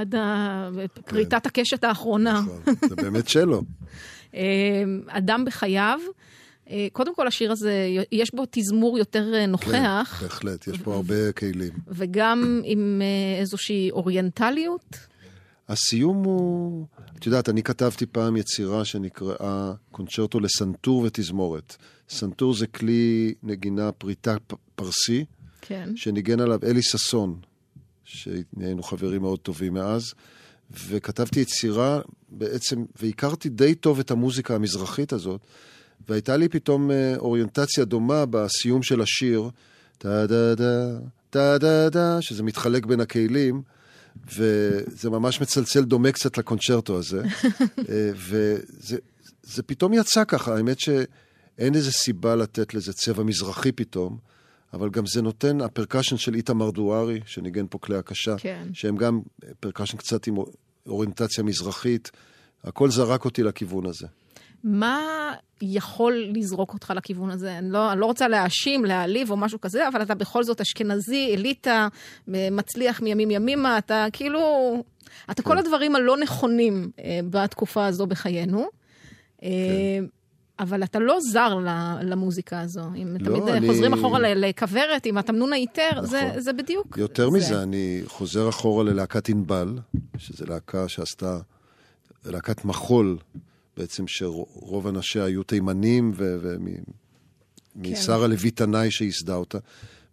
עד 0.00 0.14
פריטת 1.06 1.46
הקשת 1.46 1.84
האחרונה. 1.84 2.40
נכון, 2.40 2.74
זה 2.88 2.96
באמת 2.96 3.28
שלו. 3.28 3.62
אה, 4.34 4.82
אדם 5.08 5.44
בחייו. 5.44 6.00
אה, 6.70 6.86
קודם 6.92 7.14
כל, 7.14 7.26
השיר 7.26 7.52
הזה, 7.52 7.88
יש 8.12 8.34
בו 8.34 8.44
תזמור 8.50 8.98
יותר 8.98 9.34
אה, 9.34 9.46
נוכח, 9.46 10.16
כן, 10.20 10.26
בהחלט, 10.26 10.68
יש 10.68 10.78
פה 10.78 10.94
הרבה 10.94 11.32
כלים. 11.32 11.72
וגם 11.88 12.60
עם 12.64 13.02
איזושהי 13.38 13.90
אוריינטליות. 13.90 14.96
הסיום 15.68 16.24
הוא, 16.24 16.86
את 17.18 17.26
יודעת, 17.26 17.48
אני 17.48 17.62
כתבתי 17.62 18.06
פעם 18.06 18.36
יצירה 18.36 18.84
שנקראה 18.84 19.72
קונצ'רטו 19.90 20.40
לסנטור 20.40 21.02
ותזמורת. 21.02 21.76
סנטור 22.08 22.54
זה 22.54 22.66
כלי 22.66 23.34
נגינה 23.42 23.92
פריטה 23.92 24.36
פרסי, 24.74 25.24
כן. 25.60 25.96
שניגן 25.96 26.40
עליו 26.40 26.58
אלי 26.64 26.82
ששון, 26.82 27.40
שהיינו 28.10 28.82
חברים 28.82 29.22
מאוד 29.22 29.38
טובים 29.38 29.74
מאז, 29.74 30.14
וכתבתי 30.88 31.40
יצירה 31.40 32.00
בעצם, 32.28 32.84
והכרתי 33.02 33.48
די 33.48 33.74
טוב 33.74 33.98
את 33.98 34.10
המוזיקה 34.10 34.54
המזרחית 34.54 35.12
הזאת, 35.12 35.40
והייתה 36.08 36.36
לי 36.36 36.48
פתאום 36.48 36.90
אה, 36.90 37.14
אוריינטציה 37.16 37.84
דומה 37.84 38.26
בסיום 38.26 38.82
של 38.82 39.00
השיר, 39.00 39.50
טה-דה-דה, 39.98 40.98
טה-דה-דה, 41.30 42.22
שזה 42.22 42.42
מתחלק 42.42 42.86
בין 42.86 43.00
הכלים, 43.00 43.62
וזה 44.34 45.10
ממש 45.10 45.40
מצלצל 45.40 45.84
דומה 45.84 46.12
קצת 46.12 46.38
לקונצ'רטו 46.38 46.98
הזה, 46.98 47.22
אה, 47.88 48.10
וזה 48.14 48.98
זה 49.42 49.62
פתאום 49.62 49.92
יצא 49.94 50.24
ככה, 50.24 50.56
האמת 50.56 50.80
שאין 50.80 51.74
איזה 51.74 51.92
סיבה 51.92 52.36
לתת 52.36 52.74
לזה 52.74 52.92
צבע 52.92 53.22
מזרחי 53.22 53.72
פתאום. 53.72 54.29
אבל 54.72 54.90
גם 54.90 55.06
זה 55.06 55.22
נותן, 55.22 55.60
הפרקשן 55.60 56.16
של 56.16 56.34
איתמר 56.34 56.70
דוארי, 56.70 57.20
שניגן 57.26 57.66
פה 57.70 57.78
כלי 57.78 57.96
הקשה, 57.96 58.34
כן. 58.38 58.68
שהם 58.72 58.96
גם 58.96 59.20
פרקשן 59.60 59.96
קצת 59.96 60.26
עם 60.26 60.36
אוריינטציה 60.86 61.44
מזרחית, 61.44 62.10
הכל 62.64 62.90
זרק 62.90 63.24
אותי 63.24 63.42
לכיוון 63.42 63.86
הזה. 63.86 64.06
מה 64.64 65.00
יכול 65.62 66.24
לזרוק 66.34 66.74
אותך 66.74 66.92
לכיוון 66.96 67.30
הזה? 67.30 67.58
אני 67.58 67.70
לא, 67.70 67.92
אני 67.92 68.00
לא 68.00 68.06
רוצה 68.06 68.28
להאשים, 68.28 68.84
להעליב 68.84 69.30
או 69.30 69.36
משהו 69.36 69.60
כזה, 69.60 69.88
אבל 69.88 70.02
אתה 70.02 70.14
בכל 70.14 70.44
זאת 70.44 70.60
אשכנזי, 70.60 71.34
אליטה, 71.34 71.88
מצליח 72.28 73.00
מימים 73.00 73.30
ימימה, 73.30 73.78
אתה 73.78 74.06
כאילו... 74.12 74.40
אתה 75.30 75.42
כל 75.42 75.58
הדברים 75.58 75.96
הלא 75.96 76.16
נכונים 76.16 76.90
אה, 76.98 77.20
בתקופה 77.30 77.86
הזו 77.86 78.06
בחיינו. 78.06 78.68
אה, 79.42 79.48
אבל 80.60 80.82
אתה 80.84 80.98
לא 80.98 81.18
זר 81.32 81.58
למוזיקה 82.02 82.60
הזו. 82.60 82.80
אם 83.02 83.16
לא, 83.20 83.24
תמיד 83.28 83.42
אני- 83.48 83.68
חוזרים 83.68 83.92
אחורה 83.92 84.18
לכוורת 84.34 85.06
עם 85.06 85.18
התמנון 85.18 85.52
היתר, 85.52 85.90
זה, 86.04 86.24
נכון. 86.28 86.40
זה 86.40 86.52
בדיוק 86.52 86.98
יותר 86.98 87.30
זה. 87.30 87.36
מזה, 87.36 87.62
אני 87.62 88.02
חוזר 88.06 88.48
אחורה 88.48 88.84
ללהקת 88.84 89.28
ענבל, 89.28 89.78
שזו 90.18 90.44
להקה 90.46 90.88
שעשתה, 90.88 91.38
להקת 92.24 92.64
מחול, 92.64 93.18
בעצם 93.76 94.04
שרוב 94.06 94.86
אנשיה 94.86 95.24
היו 95.24 95.42
תימנים, 95.42 96.12
ומשרה 97.76 98.26
לוי 98.26 98.50
תנאי 98.50 98.90
שייסדה 98.90 99.34
אותה. 99.34 99.58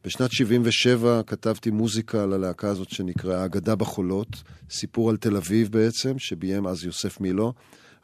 בשנת 0.06 0.32
77 0.32 1.22
כתבתי 1.28 1.72
מוזיקה 1.72 2.26
ללהקה 2.26 2.70
הזאת 2.70 2.90
שנקראה 2.90 3.46
אגדה 3.46 3.76
בחולות, 3.76 4.28
סיפור 4.72 5.10
על 5.10 5.18
תל 5.18 5.36
אביב 5.36 5.72
בעצם, 5.72 6.20
שביים 6.20 6.68
אז 6.68 6.84
יוסף 6.84 7.22
מילו. 7.22 7.54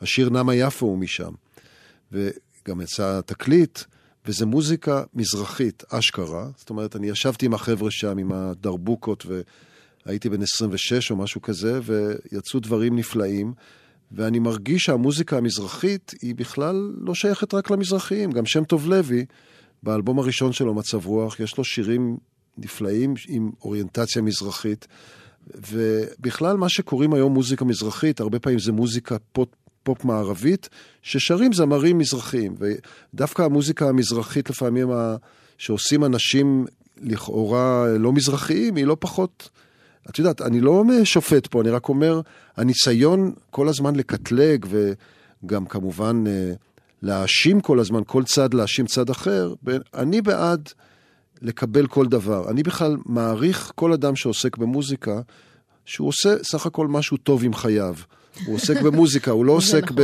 השיר 0.01 0.29
נמה 0.29 0.55
יפו 0.55 0.85
הוא 0.85 0.97
משם. 0.97 1.31
וגם 2.13 2.81
יצא 2.81 3.21
תקליט, 3.25 3.79
וזה 4.25 4.45
מוזיקה 4.45 5.03
מזרחית, 5.13 5.83
אשכרה. 5.89 6.47
זאת 6.57 6.69
אומרת, 6.69 6.95
אני 6.95 7.09
ישבתי 7.09 7.45
עם 7.45 7.53
החבר'ה 7.53 7.91
שם, 7.91 8.17
עם 8.17 8.31
הדרבוקות, 8.31 9.25
והייתי 10.05 10.29
בן 10.29 10.41
26 10.41 11.11
או 11.11 11.15
משהו 11.15 11.41
כזה, 11.41 11.79
ויצאו 11.83 12.59
דברים 12.59 12.95
נפלאים. 12.95 13.53
ואני 14.11 14.39
מרגיש 14.39 14.83
שהמוזיקה 14.83 15.37
המזרחית 15.37 16.13
היא 16.21 16.35
בכלל 16.35 16.91
לא 16.97 17.15
שייכת 17.15 17.53
רק 17.53 17.71
למזרחיים. 17.71 18.31
גם 18.31 18.45
שם 18.45 18.63
טוב 18.63 18.87
לוי, 18.87 19.25
באלבום 19.83 20.19
הראשון 20.19 20.51
שלו, 20.51 20.73
מצב 20.73 21.05
רוח, 21.05 21.39
יש 21.39 21.57
לו 21.57 21.63
שירים 21.63 22.17
נפלאים 22.57 23.13
עם 23.27 23.51
אוריינטציה 23.61 24.21
מזרחית. 24.21 24.87
ובכלל, 25.47 26.57
מה 26.57 26.69
שקוראים 26.69 27.13
היום 27.13 27.33
מוזיקה 27.33 27.65
מזרחית, 27.65 28.19
הרבה 28.19 28.39
פעמים 28.39 28.59
זה 28.59 28.71
מוזיקה 28.71 29.17
פופ, 29.31 29.49
פופ 29.83 30.05
מערבית, 30.05 30.69
ששרים 31.01 31.53
זמרים 31.53 31.97
מזרחיים. 31.97 32.55
ודווקא 32.59 33.41
המוזיקה 33.41 33.89
המזרחית, 33.89 34.49
לפעמים, 34.49 34.91
ה... 34.91 35.15
שעושים 35.57 36.05
אנשים 36.05 36.65
לכאורה 37.01 37.85
לא 37.99 38.13
מזרחיים, 38.13 38.75
היא 38.75 38.85
לא 38.85 38.97
פחות... 38.99 39.49
את 40.09 40.19
יודעת, 40.19 40.41
אני 40.41 40.59
לא 40.59 40.83
שופט 41.03 41.47
פה, 41.47 41.61
אני 41.61 41.69
רק 41.69 41.89
אומר, 41.89 42.21
הניסיון 42.57 43.31
כל 43.49 43.69
הזמן 43.69 43.95
לקטלג, 43.95 44.65
וגם 45.43 45.65
כמובן 45.65 46.23
אה, 46.27 46.53
להאשים 47.01 47.61
כל 47.61 47.79
הזמן, 47.79 48.01
כל 48.07 48.23
צד 48.23 48.53
להאשים 48.53 48.85
צד 48.85 49.09
אחר, 49.09 49.53
אני 49.93 50.21
בעד 50.21 50.69
לקבל 51.41 51.87
כל 51.87 52.05
דבר. 52.05 52.49
אני 52.49 52.63
בכלל 52.63 52.97
מעריך 53.05 53.71
כל 53.75 53.93
אדם 53.93 54.15
שעוסק 54.15 54.57
במוזיקה, 54.57 55.21
שהוא 55.85 56.07
עושה 56.07 56.43
סך 56.43 56.65
הכל 56.65 56.87
משהו 56.87 57.17
טוב 57.17 57.43
עם 57.43 57.53
חייו. 57.53 57.95
הוא 58.45 58.55
עוסק 58.55 58.81
במוזיקה, 58.81 59.31
הוא 59.31 59.45
לא 59.45 59.51
עוסק 59.51 59.83
נכון. 59.83 59.97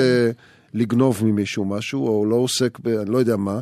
בלגנוב 0.73 1.25
ממישהו 1.25 1.65
משהו, 1.65 2.07
או 2.07 2.25
לא 2.25 2.35
עוסק 2.35 2.79
ב... 2.79 2.87
אני 2.87 3.11
לא 3.11 3.17
יודע 3.17 3.35
מה. 3.35 3.59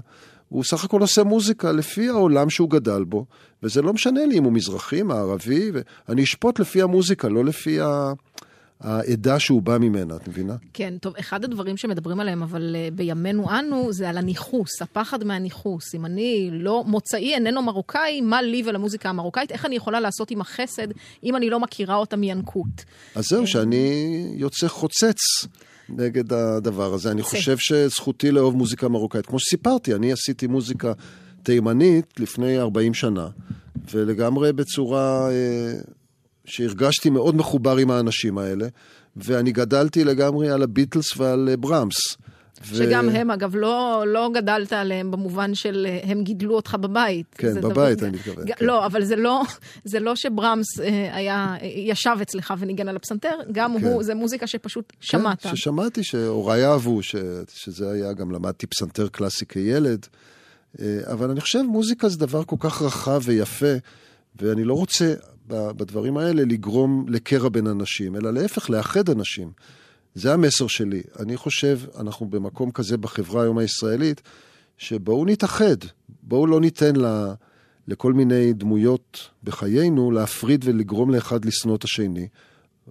הוא 0.50 0.64
סך 0.64 0.84
הכל 0.84 1.02
עושה 1.02 1.24
מוזיקה 1.24 1.72
לפי 1.72 2.10
העולם 2.10 2.50
שהוא 2.50 2.70
גדל 2.70 3.04
בו, 3.04 3.26
וזה 3.64 3.82
לא 3.82 3.94
משנה 3.94 4.26
לי 4.26 4.38
אם 4.38 4.44
הוא 4.44 4.54
מזרחי, 4.54 5.02
מערבי, 5.02 5.72
ואני 6.08 6.24
אשפוט 6.24 6.60
לפי 6.60 6.82
המוזיקה, 6.82 7.30
לא 7.30 7.46
לפי 7.46 7.82
ה... 7.82 8.14
העדה 8.82 9.40
שהוא 9.40 9.62
בא 9.62 9.78
ממנה, 9.78 10.16
את 10.16 10.28
מבינה? 10.28 10.56
כן, 10.74 10.94
טוב, 11.02 11.14
אחד 11.20 11.44
הדברים 11.44 11.78
שמדברים 11.78 12.20
עליהם, 12.20 12.44
אבל 12.44 12.76
uh, 12.76 12.94
בימינו 12.96 13.50
אנו, 13.60 13.94
זה 13.94 14.10
על 14.10 14.18
הניכוס, 14.18 14.82
הפחד 14.82 15.24
מהניכוס. 15.24 15.96
אם 15.96 16.06
אני 16.06 16.50
לא, 16.54 16.84
מוצאי 16.88 17.34
איננו 17.34 17.62
מרוקאי, 17.62 18.22
מה 18.22 18.42
לי 18.42 18.64
ולמוזיקה 18.66 19.10
המרוקאית? 19.10 19.52
איך 19.52 19.66
אני 19.66 19.76
יכולה 19.76 20.00
לעשות 20.00 20.32
עם 20.32 20.42
החסד 20.42 20.88
אם 21.24 21.36
אני 21.36 21.50
לא 21.50 21.60
מכירה 21.60 21.96
אותה 21.96 22.16
מינקות? 22.16 22.86
אז 23.16 23.26
זהו, 23.26 23.48
שאני 23.48 24.28
יוצא 24.36 24.68
חוצץ 24.68 25.18
נגד 25.90 26.34
הדבר 26.34 26.94
הזה. 26.94 27.12
אני. 27.12 27.22
חושב 27.22 27.58
שזכותי 27.58 28.32
לאהוב 28.32 28.56
מוזיקה 28.56 28.88
מרוקאית. 28.88 29.26
כמו 29.26 29.40
שסיפרתי, 29.40 29.96
אני 29.96 30.12
עשיתי 30.12 30.48
מוזיקה 30.48 30.94
תימנית 31.44 32.20
לפני 32.20 32.60
40 32.60 32.94
שנה, 32.94 33.28
ולגמרי 33.92 34.54
בצורה 34.54 35.30
אה, 35.32 35.74
שהרגשתי 36.48 37.10
מאוד 37.10 37.36
מחובר 37.36 37.78
עם 37.78 37.92
האנשים 37.92 38.38
האלה, 38.38 38.68
ואני 39.16 39.52
גדלתי 39.52 40.04
לגמרי 40.04 40.50
על 40.50 40.64
הביטלס 40.64 41.18
ועל 41.18 41.50
אה, 41.52 41.58
ברמס. 41.58 41.96
ו- 42.66 42.76
שגם 42.76 43.10
הם, 43.10 43.32
אגב, 43.32 43.56
לא, 43.56 44.04
לא 44.08 44.30
גדלת 44.34 44.74
עליהם 44.74 45.12
במובן 45.12 45.56
של 45.56 45.88
אה, 45.90 46.00
הם 46.12 46.24
גידלו 46.24 46.56
אותך 46.56 46.76
בבית. 46.82 47.26
כן, 47.38 47.62
בבית 47.62 47.98
דבר- 47.98 48.08
אני 48.08 48.18
מתכוון, 48.18 48.46
ג- 48.46 48.54
כן. 48.54 48.66
לא, 48.66 48.86
אבל 48.86 49.04
זה 49.04 49.16
לא, 49.16 49.42
זה 49.86 50.00
לא 50.00 50.16
שברמס 50.16 50.80
אה, 50.80 51.16
היה, 51.16 51.56
ישב 51.64 52.16
אצלך 52.22 52.54
וניגן 52.60 52.88
על 52.88 52.96
הפסנתר, 52.96 53.36
גם 53.52 53.80
כן. 53.80 53.86
הוא, 53.88 54.04
זה 54.04 54.16
מוזיקה 54.16 54.48
שפשוט 54.48 54.94
שמעת. 55.00 55.42
כן, 55.42 55.56
ששמעתי 55.56 56.04
שהוריי 56.04 56.66
אהבו, 56.68 57.04
ש... 57.04 57.16
שזה 57.54 57.92
היה, 57.92 58.14
גם 58.14 58.32
למדתי 58.32 58.68
פסנתר 58.68 59.08
קלאסי 59.08 59.46
כילד. 59.46 60.06
אבל 61.12 61.30
אני 61.32 61.42
חושב 61.42 61.62
מוזיקה 61.62 62.10
זה 62.10 62.18
דבר 62.18 62.44
כל 62.44 62.56
כך 62.60 62.82
רחב 62.82 63.20
ויפה, 63.24 63.74
ואני 64.42 64.64
לא 64.64 64.74
רוצה 64.74 65.14
בדברים 65.48 66.18
האלה 66.18 66.44
לגרום 66.44 67.06
לקרע 67.08 67.50
בין 67.50 67.68
אנשים, 67.68 68.16
אלא 68.16 68.34
להפך, 68.34 68.70
לאחד 68.70 69.10
אנשים. 69.10 69.52
זה 70.16 70.34
המסר 70.34 70.68
שלי. 70.68 71.02
אני 71.20 71.38
חושב, 71.38 71.80
אנחנו 72.00 72.26
במקום 72.26 72.72
כזה 72.72 72.98
בחברה 72.98 73.44
היום 73.44 73.58
הישראלית, 73.58 74.22
שבואו 74.78 75.26
נתאחד, 75.26 75.78
בואו 76.24 76.48
לא 76.48 76.60
ניתן 76.60 76.96
ל... 76.96 77.06
לכל 77.88 78.14
מיני 78.14 78.54
דמויות 78.54 79.30
בחיינו 79.44 80.12
להפריד 80.12 80.66
ולגרום 80.68 81.10
לאחד 81.10 81.46
לשנוא 81.46 81.76
את 81.76 81.84
השני. 81.84 82.28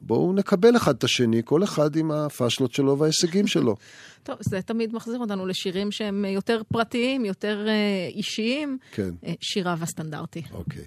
בואו 0.03 0.33
נקבל 0.33 0.77
אחד 0.77 0.95
את 0.95 1.05
השני, 1.05 1.43
כל 1.45 1.65
אחד 1.65 1.97
עם 1.97 2.11
הפאשלות 2.11 2.73
שלו 2.73 2.99
וההישגים 2.99 3.47
שלו. 3.47 3.77
טוב, 4.23 4.37
זה 4.41 4.63
תמיד 4.63 4.95
מחזיר 4.95 5.19
אותנו 5.19 5.47
לשירים 5.47 5.91
שהם 5.91 6.25
יותר 6.25 6.63
פרטיים, 6.69 7.25
יותר 7.25 7.67
אה, 7.69 8.09
אישיים. 8.15 8.79
כן, 8.93 9.11
אה, 9.27 9.33
שיריו 9.41 9.79
הסטנדרטי. 9.83 10.43
אוקיי. 10.53 10.85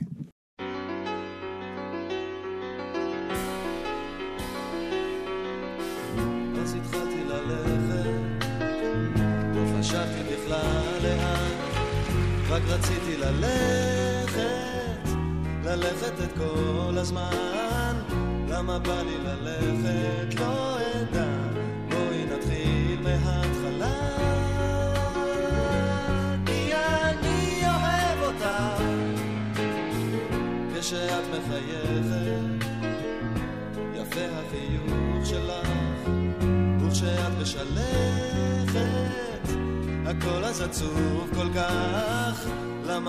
רק 12.59 12.65
רציתי 12.67 13.17
ללכת, 13.17 15.09
ללכת 15.63 16.13
את 16.23 16.37
כל 16.37 16.97
הזמן. 16.97 17.93
למה 18.49 18.79
בא 18.79 19.01
לי 19.01 19.17
ללכת? 19.17 20.39
לא 20.39 20.79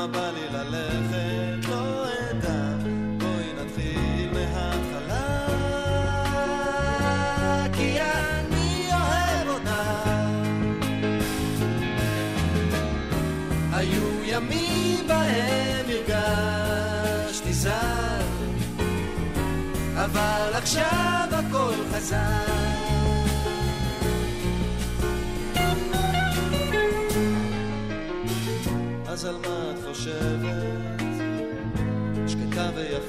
למה 0.00 0.12
בא 0.12 0.30
לי 0.30 0.48
ללכת? 0.52 1.49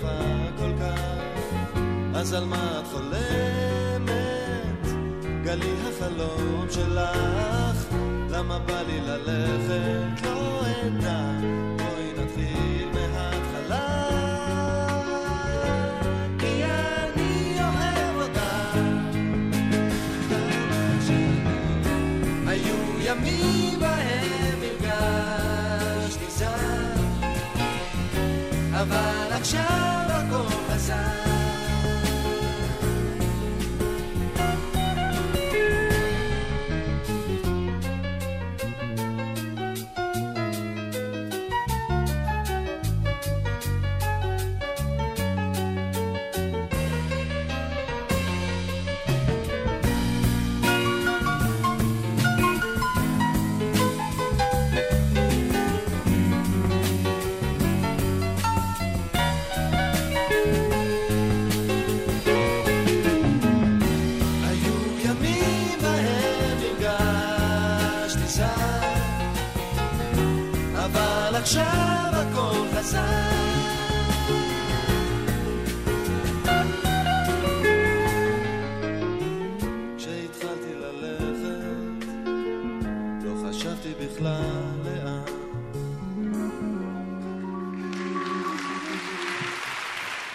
ויפה 0.01 0.57
כל 0.57 0.71
כך. 0.79 1.01
אז 2.15 2.33
על 2.33 2.45
מה 2.45 2.79
את 2.79 2.87
חולמת? 2.87 4.11
גלי 5.43 5.73
החלום 5.89 6.65
שלך. 6.69 7.85
למה 8.29 8.59
בא 8.59 8.81
לי 8.81 9.01
ללכת? 9.01 10.25
לא 10.25 10.61
אדע. 10.61 11.31
בואי 11.77 12.23
נתחיל 12.23 12.89
מההתחלה. 12.93 14.11
ימים 23.03 23.79
בהם 23.79 24.59
הרגשתי 24.61 26.25
זר, 26.29 26.93
אבל 28.71 29.27
עכשיו 29.31 29.90
הכל 30.89 31.30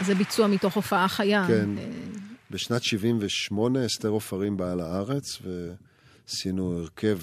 זה 0.07 0.15
ביצוע 0.15 0.47
מתוך 0.47 0.75
הופעה 0.75 1.09
חיה. 1.09 1.45
כן. 1.49 1.79
אה, 1.79 1.85
בשנת 2.51 2.83
78 2.83 3.87
אסתר 3.87 4.09
עופרים 4.09 4.57
באה 4.57 4.75
לארץ, 4.75 5.39
ועשינו 5.43 6.79
הרכב 6.79 7.19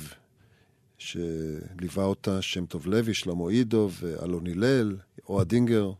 שליווה 0.97 2.03
אותה 2.03 2.41
שם 2.41 2.65
טוב 2.65 2.87
לוי, 2.87 3.13
שלמה 3.13 3.49
עידו 3.49 3.89
ואלון 3.99 4.47
הלל, 4.47 4.95
אוהד 5.29 5.47
דינגר, 5.47 5.91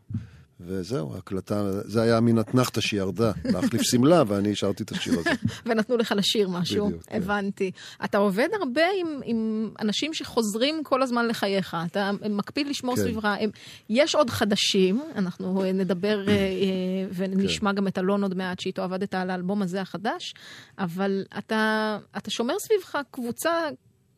וזהו, 0.66 1.14
ההקלטה, 1.14 1.80
זה 1.84 2.02
היה 2.02 2.20
מן 2.20 2.38
אתנחתא 2.40 2.80
שירדה, 2.80 3.32
להחליף 3.44 3.82
שמלה, 3.82 4.22
ואני 4.26 4.52
השארתי 4.52 4.82
את 4.82 4.92
השיר 4.92 5.18
הזה. 5.18 5.30
ונתנו 5.66 5.96
לך 5.96 6.14
לשיר 6.16 6.48
משהו, 6.48 6.86
בדיוק, 6.86 7.02
כן. 7.02 7.16
הבנתי. 7.16 7.70
אתה 8.04 8.18
עובד 8.18 8.48
הרבה 8.60 8.82
עם, 9.00 9.20
עם 9.24 9.70
אנשים 9.80 10.14
שחוזרים 10.14 10.80
כל 10.84 11.02
הזמן 11.02 11.26
לחייך, 11.28 11.76
אתה 11.86 12.10
מקפיד 12.30 12.66
לשמור 12.66 12.96
כן. 12.96 13.02
סביבך. 13.02 13.24
הם, 13.24 13.50
יש 13.88 14.14
עוד 14.14 14.30
חדשים, 14.30 15.02
אנחנו 15.16 15.64
אה, 15.64 15.72
נדבר 15.72 16.28
אה, 16.28 16.32
אה, 16.34 17.06
ונשמע 17.14 17.70
כן. 17.70 17.76
גם 17.76 17.88
את 17.88 17.98
אלון 17.98 18.22
עוד 18.22 18.34
מעט, 18.34 18.60
שאיתו 18.60 18.82
עבדת 18.82 19.14
על 19.14 19.30
האלבום 19.30 19.62
הזה 19.62 19.80
החדש, 19.80 20.34
אבל 20.78 21.24
אתה, 21.38 21.98
אתה 22.16 22.30
שומר 22.30 22.54
סביבך 22.58 22.98
קבוצה... 23.10 23.68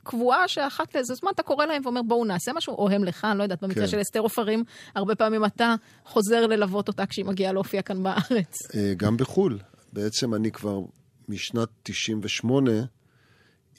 קבועה 0.07 0.49
שאחת 0.49 0.95
לאיזה 0.95 1.15
זמן 1.15 1.31
אתה 1.35 1.43
קורא 1.43 1.67
להם 1.67 1.83
ואומר 1.85 2.03
בואו 2.03 2.25
נעשה 2.25 2.53
משהו, 2.53 2.75
או 2.75 2.91
הם 2.91 3.05
לך, 3.05 3.25
אני 3.31 3.39
לא 3.39 3.43
יודעת, 3.43 3.63
במקרה 3.63 3.85
כן. 3.85 3.91
של 3.91 4.01
אסתר 4.01 4.21
עופרים, 4.21 4.65
הרבה 4.95 5.15
פעמים 5.15 5.45
אתה 5.45 5.75
חוזר 6.05 6.47
ללוות 6.47 6.89
אותה 6.89 7.07
כשהיא 7.07 7.25
מגיעה 7.25 7.53
להופיע 7.53 7.83
כאן 7.83 8.03
בארץ. 8.03 8.75
אה, 8.75 8.93
גם 8.97 9.17
בחו"ל. 9.17 9.59
בעצם 9.93 10.35
אני 10.35 10.51
כבר 10.51 10.81
משנת 11.29 11.69
98, 11.83 12.71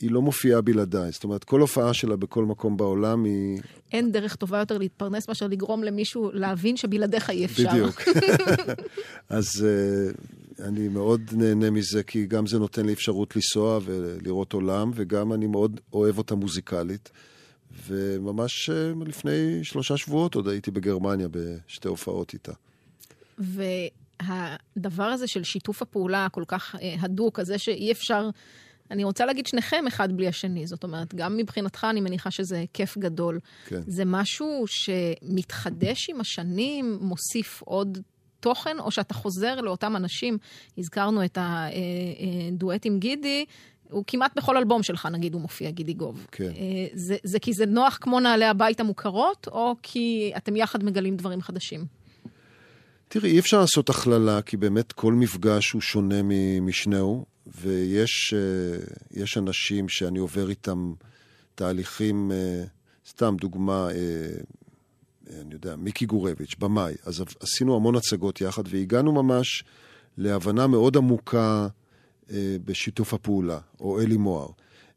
היא 0.01 0.11
לא 0.11 0.21
מופיעה 0.21 0.61
בלעדיי. 0.61 1.11
זאת 1.11 1.23
אומרת, 1.23 1.43
כל 1.43 1.61
הופעה 1.61 1.93
שלה 1.93 2.15
בכל 2.15 2.45
מקום 2.45 2.77
בעולם 2.77 3.23
היא... 3.23 3.61
אין 3.93 4.11
דרך 4.11 4.35
טובה 4.35 4.59
יותר 4.59 4.77
להתפרנס 4.77 5.27
מאשר 5.27 5.47
לגרום 5.47 5.83
למישהו 5.83 6.31
להבין 6.33 6.77
שבלעדיך 6.77 7.29
אי 7.29 7.45
אפשר. 7.45 7.69
בדיוק. 7.69 8.01
אז 9.29 9.45
uh, 9.65 10.17
אני 10.59 10.87
מאוד 10.87 11.21
נהנה 11.31 11.69
מזה, 11.69 12.03
כי 12.03 12.25
גם 12.25 12.47
זה 12.47 12.59
נותן 12.59 12.85
לי 12.85 12.93
אפשרות 12.93 13.35
לנסוע 13.35 13.79
ולראות 13.83 14.53
עולם, 14.53 14.91
וגם 14.95 15.33
אני 15.33 15.47
מאוד 15.47 15.79
אוהב 15.93 16.17
אותה 16.17 16.35
מוזיקלית. 16.35 17.11
וממש 17.87 18.69
uh, 18.69 19.05
לפני 19.05 19.63
שלושה 19.63 19.97
שבועות 19.97 20.35
עוד 20.35 20.47
הייתי 20.47 20.71
בגרמניה 20.71 21.27
בשתי 21.31 21.87
הופעות 21.87 22.33
איתה. 22.33 22.51
והדבר 23.37 25.03
הזה 25.03 25.27
של 25.27 25.43
שיתוף 25.43 25.81
הפעולה 25.81 26.25
הכל 26.25 26.43
כך 26.47 26.75
אה, 26.81 26.95
הדוק, 26.99 27.39
הזה 27.39 27.57
שאי 27.57 27.91
אפשר... 27.91 28.29
אני 28.91 29.03
רוצה 29.03 29.25
להגיד 29.25 29.47
שניכם 29.47 29.87
אחד 29.87 30.17
בלי 30.17 30.27
השני, 30.27 30.67
זאת 30.67 30.83
אומרת, 30.83 31.15
גם 31.15 31.37
מבחינתך 31.37 31.87
אני 31.89 32.01
מניחה 32.01 32.31
שזה 32.31 32.65
כיף 32.73 32.97
גדול. 32.97 33.39
כן. 33.65 33.81
זה 33.87 34.03
משהו 34.05 34.63
שמתחדש 34.67 36.09
עם 36.09 36.21
השנים, 36.21 36.97
מוסיף 37.01 37.61
עוד 37.61 37.97
תוכן, 38.39 38.79
או 38.79 38.91
שאתה 38.91 39.13
חוזר 39.13 39.61
לאותם 39.61 39.95
אנשים, 39.95 40.37
הזכרנו 40.77 41.25
את 41.25 41.37
הדואט 41.41 42.85
עם 42.85 42.99
גידי, 42.99 43.45
הוא 43.89 44.03
כמעט 44.07 44.37
בכל 44.37 44.57
אלבום 44.57 44.83
שלך, 44.83 45.05
נגיד, 45.05 45.33
הוא 45.33 45.41
מופיע, 45.41 45.71
גידי 45.71 45.93
גוב. 45.93 46.27
כן. 46.31 46.43
אה, 46.43 46.87
זה, 46.93 47.15
זה 47.23 47.39
כי 47.39 47.53
זה 47.53 47.65
נוח 47.65 47.97
כמו 48.01 48.19
נעלי 48.19 48.45
הבית 48.45 48.79
המוכרות, 48.79 49.47
או 49.51 49.75
כי 49.83 50.31
אתם 50.37 50.55
יחד 50.55 50.83
מגלים 50.83 51.17
דברים 51.17 51.41
חדשים? 51.41 51.85
תראי, 53.07 53.31
אי 53.31 53.39
אפשר 53.39 53.59
לעשות 53.59 53.89
הכללה, 53.89 54.41
כי 54.41 54.57
באמת 54.57 54.91
כל 54.91 55.13
מפגש 55.13 55.71
הוא 55.71 55.81
שונה 55.81 56.21
משנהו, 56.61 57.25
ויש 57.61 58.33
אה, 58.33 58.79
יש 59.11 59.37
אנשים 59.37 59.89
שאני 59.89 60.19
עובר 60.19 60.49
איתם 60.49 60.93
תהליכים, 61.55 62.31
אה, 62.31 62.63
סתם 63.09 63.35
דוגמה, 63.41 63.87
אה, 63.91 63.95
אני 65.41 65.53
יודע, 65.53 65.75
מיקי 65.75 66.05
גורביץ', 66.05 66.55
במאי. 66.59 66.93
אז 67.05 67.23
עשינו 67.39 67.75
המון 67.75 67.95
הצגות 67.95 68.41
יחד, 68.41 68.63
והגענו 68.69 69.11
ממש 69.11 69.63
להבנה 70.17 70.67
מאוד 70.67 70.97
עמוקה 70.97 71.67
אה, 72.31 72.55
בשיתוף 72.65 73.13
הפעולה, 73.13 73.59
או 73.79 74.01
אלי 74.01 74.17
מוהר. 74.17 74.49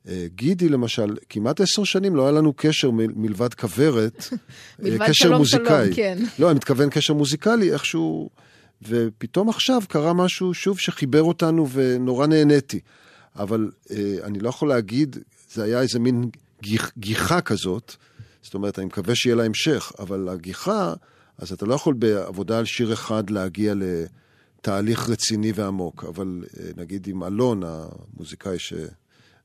אה, 0.08 0.26
גידי, 0.34 0.68
למשל, 0.68 1.16
כמעט 1.28 1.60
עשר 1.60 1.84
שנים 1.84 2.16
לא 2.16 2.22
היה 2.22 2.32
לנו 2.32 2.52
קשר 2.56 2.90
מ- 2.90 3.22
מלבד 3.22 3.54
כוורת, 3.54 4.24
אה, 4.32 4.38
מלבד 4.84 5.06
קשר 5.06 5.24
שלום, 5.24 5.38
מוזיקאי. 5.38 5.84
שלום, 5.84 5.94
כן. 5.96 6.18
לא, 6.38 6.50
אני 6.50 6.56
מתכוון 6.56 6.90
קשר 6.90 7.14
מוזיקלי, 7.14 7.72
איכשהו... 7.72 8.30
ופתאום 8.82 9.48
עכשיו 9.48 9.82
קרה 9.88 10.12
משהו, 10.12 10.54
שוב, 10.54 10.78
שחיבר 10.78 11.22
אותנו 11.22 11.68
ונורא 11.68 12.26
נהניתי. 12.26 12.80
אבל 13.36 13.70
אה, 13.90 14.14
אני 14.22 14.38
לא 14.38 14.48
יכול 14.48 14.68
להגיד, 14.68 15.16
זה 15.52 15.62
היה 15.64 15.80
איזה 15.82 15.98
מין 15.98 16.30
גיח, 16.62 16.90
גיחה 16.98 17.40
כזאת, 17.40 17.96
זאת 18.43 18.55
אומרת, 18.55 18.78
אני 18.78 18.86
מקווה 18.86 19.14
שיהיה 19.14 19.36
לה 19.36 19.45
המשך, 19.45 19.93
אבל 19.99 20.28
הגיחה, 20.28 20.95
אז 21.38 21.53
אתה 21.53 21.66
לא 21.66 21.74
יכול 21.74 21.95
בעבודה 21.95 22.59
על 22.59 22.64
שיר 22.64 22.93
אחד 22.93 23.30
להגיע 23.30 23.74
לתהליך 23.76 25.11
רציני 25.11 25.53
ועמוק. 25.55 26.05
אבל 26.05 26.45
אה, 26.61 26.70
נגיד 26.76 27.07
עם 27.07 27.24
אלון, 27.24 27.62
המוזיקאי 27.64 28.59
ש... 28.59 28.72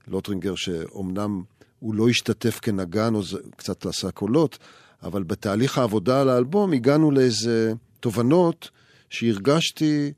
לוטרינגר, 0.08 0.56
שאומנם 0.56 1.44
הוא 1.80 1.96
לא 1.96 2.10
השתתף 2.10 2.60
כנגן, 2.62 3.16
או 3.16 3.22
קצת 3.56 3.86
עשה 3.86 4.12
קולות, 4.12 4.58
אבל 5.04 5.24
בתהליך 5.24 5.78
העבודה 5.78 6.22
על 6.22 6.30
האלבום 6.30 6.74
הגענו 6.74 7.12
לאיזה 7.12 7.74
תובנות 8.00 8.70
שהרגשתי 9.10 10.14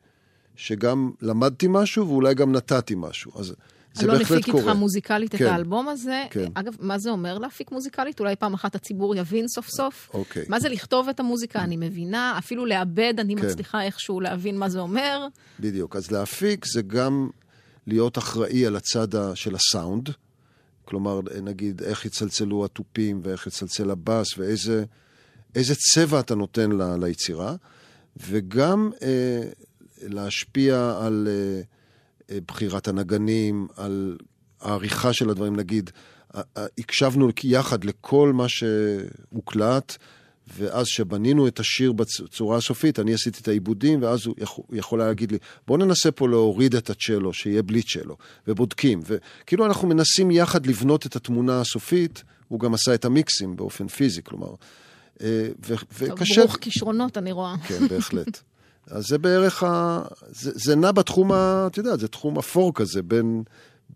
שגם 0.55 1.11
למדתי 1.21 1.67
משהו 1.69 2.07
ואולי 2.07 2.33
גם 2.33 2.51
נתתי 2.51 2.93
משהו. 2.97 3.31
אז 3.39 3.55
זה 3.97 4.05
אלון 4.05 4.17
בהחלט 4.17 4.39
הפיק 4.39 4.51
קורה. 4.51 4.63
איתך 4.63 4.75
מוזיקלית 4.75 5.35
את 5.35 5.39
כן. 5.39 5.45
האלבום 5.45 5.89
הזה. 5.89 6.25
כן. 6.29 6.45
אגב, 6.53 6.75
מה 6.79 6.97
זה 6.97 7.09
אומר 7.09 7.37
להפיק 7.37 7.71
מוזיקלית? 7.71 8.19
אולי 8.19 8.35
פעם 8.35 8.53
אחת 8.53 8.75
הציבור 8.75 9.15
יבין 9.15 9.47
סוף 9.47 9.67
סוף. 9.69 10.09
אוקיי. 10.13 10.45
מה 10.49 10.59
זה 10.59 10.69
לכתוב 10.69 11.09
את 11.09 11.19
המוזיקה? 11.19 11.59
אני 11.59 11.77
מבינה, 11.77 12.35
אפילו 12.37 12.65
לעבד, 12.65 13.13
אני 13.19 13.35
כן. 13.35 13.45
מצליחה 13.45 13.83
איכשהו 13.83 14.19
להבין 14.19 14.57
מה 14.57 14.69
זה 14.69 14.79
אומר. 14.79 15.27
בדיוק. 15.59 15.95
אז 15.95 16.11
להפיק 16.11 16.65
זה 16.65 16.81
גם 16.81 17.29
להיות 17.87 18.17
אחראי 18.17 18.65
על 18.65 18.75
הצד 18.75 19.35
של 19.35 19.55
הסאונד. 19.55 20.09
כלומר, 20.85 21.19
נגיד, 21.41 21.81
איך 21.81 22.05
יצלצלו 22.05 22.65
התופים 22.65 23.19
ואיך 23.23 23.47
יצלצל 23.47 23.91
הבאס 23.91 24.37
ואיזה 24.37 24.85
איזה 25.55 25.73
צבע 25.75 26.19
אתה 26.19 26.35
נותן 26.35 26.71
ל, 26.71 26.95
ליצירה, 27.05 27.55
וגם 28.17 28.91
אה, 29.01 29.41
להשפיע 30.01 30.97
על 31.01 31.27
אה, 31.29 31.61
בחירת 32.31 32.87
הנגנים, 32.87 33.67
על 33.75 34.17
העריכה 34.61 35.13
של 35.13 35.29
הדברים. 35.29 35.55
נגיד, 35.55 35.89
אה, 36.35 36.41
אה, 36.57 36.65
הקשבנו 36.77 37.29
יחד 37.43 37.83
לכל 37.83 38.33
מה 38.33 38.45
שהוקלט, 38.49 39.97
ואז 40.57 40.85
כשבנינו 40.85 41.47
את 41.47 41.59
השיר 41.59 41.91
בצורה 41.91 42.57
הסופית, 42.57 42.99
אני 42.99 43.13
עשיתי 43.13 43.39
את 43.41 43.47
העיבודים, 43.47 44.01
ואז 44.01 44.25
הוא 44.25 44.35
יכול, 44.37 44.63
יכול 44.71 45.01
היה 45.01 45.07
להגיד 45.07 45.31
לי, 45.31 45.37
בוא 45.67 45.77
ננסה 45.77 46.11
פה 46.11 46.27
להוריד 46.27 46.75
את 46.75 46.89
הצ'לו, 46.89 47.33
שיהיה 47.33 47.61
בלי 47.61 47.81
צ'לו, 47.81 48.17
ובודקים. 48.47 48.99
וכאילו 49.05 49.65
אנחנו 49.65 49.87
מנסים 49.87 50.31
יחד 50.31 50.65
לבנות 50.65 51.05
את 51.05 51.15
התמונה 51.15 51.61
הסופית, 51.61 52.23
הוא 52.47 52.59
גם 52.59 52.73
עשה 52.73 52.93
את 52.93 53.05
המיקסים 53.05 53.55
באופן 53.55 53.87
פיזי, 53.87 54.23
כלומר. 54.23 54.51
אה, 55.21 55.47
וקשה... 55.67 56.41
ברוך 56.41 56.57
כישרונות, 56.61 57.17
אני 57.17 57.31
רואה. 57.31 57.55
כן, 57.67 57.87
בהחלט. 57.87 58.41
אז 58.91 59.03
זה 59.07 59.17
בערך 59.17 59.63
ה... 59.63 60.01
זה, 60.27 60.51
זה 60.55 60.75
נע 60.75 60.91
בתחום 60.91 61.31
ה... 61.31 61.67
אתה 61.71 61.79
יודע, 61.79 61.97
זה 61.97 62.07
תחום 62.07 62.37
אפור 62.37 62.73
כזה, 62.73 63.01
בין, 63.01 63.43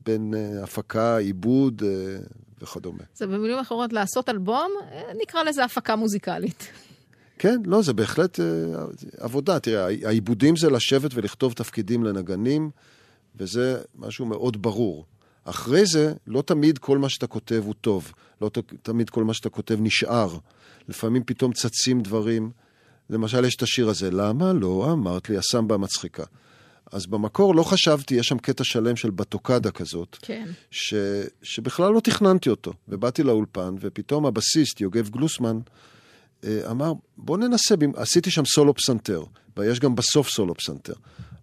בין 0.05 0.33
uh, 0.33 0.63
הפקה, 0.63 1.17
עיבוד 1.17 1.81
uh, 1.81 2.63
וכדומה. 2.63 3.03
זה 3.15 3.27
במילים 3.27 3.57
אחרות, 3.57 3.93
לעשות 3.93 4.29
אלבום, 4.29 4.71
אה, 4.91 5.01
נקרא 5.21 5.43
לזה 5.43 5.63
הפקה 5.63 5.95
מוזיקלית. 5.95 6.67
כן, 7.39 7.61
לא, 7.65 7.81
זה 7.81 7.93
בהחלט 7.93 8.39
uh, 8.39 8.43
עבודה. 9.17 9.59
תראה, 9.59 9.85
העיבודים 9.85 10.55
זה 10.55 10.69
לשבת 10.69 11.11
ולכתוב 11.13 11.53
תפקידים 11.53 12.03
לנגנים, 12.03 12.69
וזה 13.35 13.81
משהו 13.95 14.25
מאוד 14.25 14.61
ברור. 14.61 15.05
אחרי 15.43 15.85
זה, 15.85 16.13
לא 16.27 16.41
תמיד 16.41 16.77
כל 16.77 16.97
מה 16.97 17.09
שאתה 17.09 17.27
כותב 17.27 17.61
הוא 17.65 17.73
טוב. 17.81 18.11
לא 18.41 18.49
ת, 18.49 18.57
תמיד 18.81 19.09
כל 19.09 19.23
מה 19.23 19.33
שאתה 19.33 19.49
כותב 19.49 19.77
נשאר. 19.81 20.37
לפעמים 20.87 21.23
פתאום 21.25 21.53
צצים 21.53 22.01
דברים. 22.01 22.51
למשל, 23.11 23.45
יש 23.45 23.55
את 23.55 23.61
השיר 23.61 23.89
הזה, 23.89 24.11
למה 24.11 24.53
לא 24.53 24.89
אמרת 24.93 25.29
לי, 25.29 25.37
הסמבה 25.37 25.77
מצחיקה. 25.77 26.23
אז 26.91 27.05
במקור 27.05 27.55
לא 27.55 27.63
חשבתי, 27.63 28.15
יש 28.15 28.27
שם 28.27 28.37
קטע 28.37 28.63
שלם 28.63 28.95
של 28.95 29.09
בטוקדה 29.09 29.71
כזאת, 29.71 30.17
כן. 30.21 30.47
ש, 30.71 30.93
שבכלל 31.43 31.93
לא 31.93 31.99
תכננתי 31.99 32.49
אותו. 32.49 32.73
ובאתי 32.87 33.23
לאולפן, 33.23 33.75
ופתאום 33.79 34.25
הבסיסט, 34.25 34.81
יוגב 34.81 35.09
גלוסמן, 35.09 35.59
אה, 36.43 36.71
אמר, 36.71 36.93
בוא 37.17 37.37
ננסה, 37.37 37.75
עשיתי 37.95 38.31
שם 38.31 38.45
סולו 38.45 38.75
פסנתר, 38.75 39.23
ויש 39.57 39.79
גם 39.79 39.95
בסוף 39.95 40.29
סולו 40.29 40.55
פסנתר. 40.55 40.93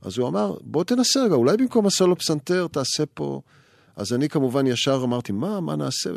אז 0.02 0.18
הוא 0.18 0.28
אמר, 0.28 0.56
בוא 0.60 0.84
תנסה 0.84 1.24
רגע, 1.24 1.34
אולי 1.34 1.56
במקום 1.56 1.86
הסולו 1.86 2.18
פסנתר 2.18 2.66
תעשה 2.72 3.06
פה... 3.14 3.40
אז 3.96 4.12
אני 4.12 4.28
כמובן 4.28 4.66
ישר 4.66 5.00
אמרתי, 5.04 5.32
מה, 5.32 5.60
מה 5.60 5.76
נעשה? 5.76 6.10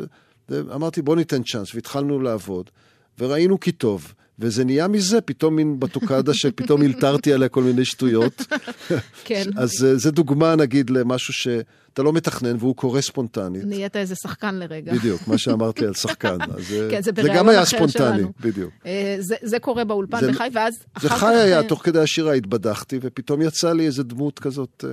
אמרתי, 0.74 1.02
בוא 1.02 1.16
ניתן 1.16 1.42
צ'אנס, 1.42 1.74
והתחלנו 1.74 2.20
לעבוד. 2.20 2.70
וראינו 3.18 3.60
כי 3.60 3.72
טוב. 3.72 4.14
וזה 4.38 4.64
נהיה 4.64 4.88
מזה 4.88 5.20
פתאום 5.20 5.56
מין 5.56 5.80
בטוקדה 5.80 6.34
שפתאום 6.34 6.82
הלתרתי 6.82 7.32
עליה 7.32 7.48
כל 7.48 7.62
מיני 7.62 7.84
שטויות. 7.84 8.42
כן. 9.24 9.42
אז 9.62 9.84
אה, 9.84 9.96
זה 9.96 10.10
דוגמה 10.10 10.56
נגיד 10.56 10.90
למשהו 10.90 11.32
שאתה 11.34 12.02
לא 12.02 12.12
מתכנן 12.12 12.56
והוא 12.58 12.76
קורה 12.76 13.00
ספונטנית. 13.00 13.64
נהיית 13.64 13.96
איזה 13.96 14.14
שחקן 14.14 14.54
לרגע. 14.54 14.92
בדיוק, 14.94 15.28
מה 15.28 15.38
שאמרת 15.38 15.80
לי 15.80 15.86
על 15.86 15.94
שחקן. 16.02 16.40
אה, 16.40 16.46
כן, 16.90 17.02
זה 17.02 17.04
זה 17.04 17.12
בראיון 17.12 17.36
גם 17.36 17.48
היה 17.48 17.62
אחר 17.62 17.76
ספונטני, 17.76 18.16
שלנו. 18.18 18.32
בדיוק. 18.40 18.70
אה, 18.86 19.16
זה, 19.18 19.34
זה 19.42 19.58
קורה 19.58 19.84
באולפן 19.84 20.20
זה- 20.20 20.32
בחי, 20.32 20.48
ואז 20.52 20.74
זה 21.00 21.08
אחר. 21.08 21.16
חי 21.16 21.34
היה, 21.34 21.62
תוך 21.62 21.84
כדי 21.84 21.98
השירה 21.98 22.32
התבדחתי, 22.32 22.98
ופתאום 23.02 23.42
יצא 23.42 23.72
לי 23.72 23.86
איזה 23.86 24.02
דמות 24.02 24.38
כזאת, 24.38 24.84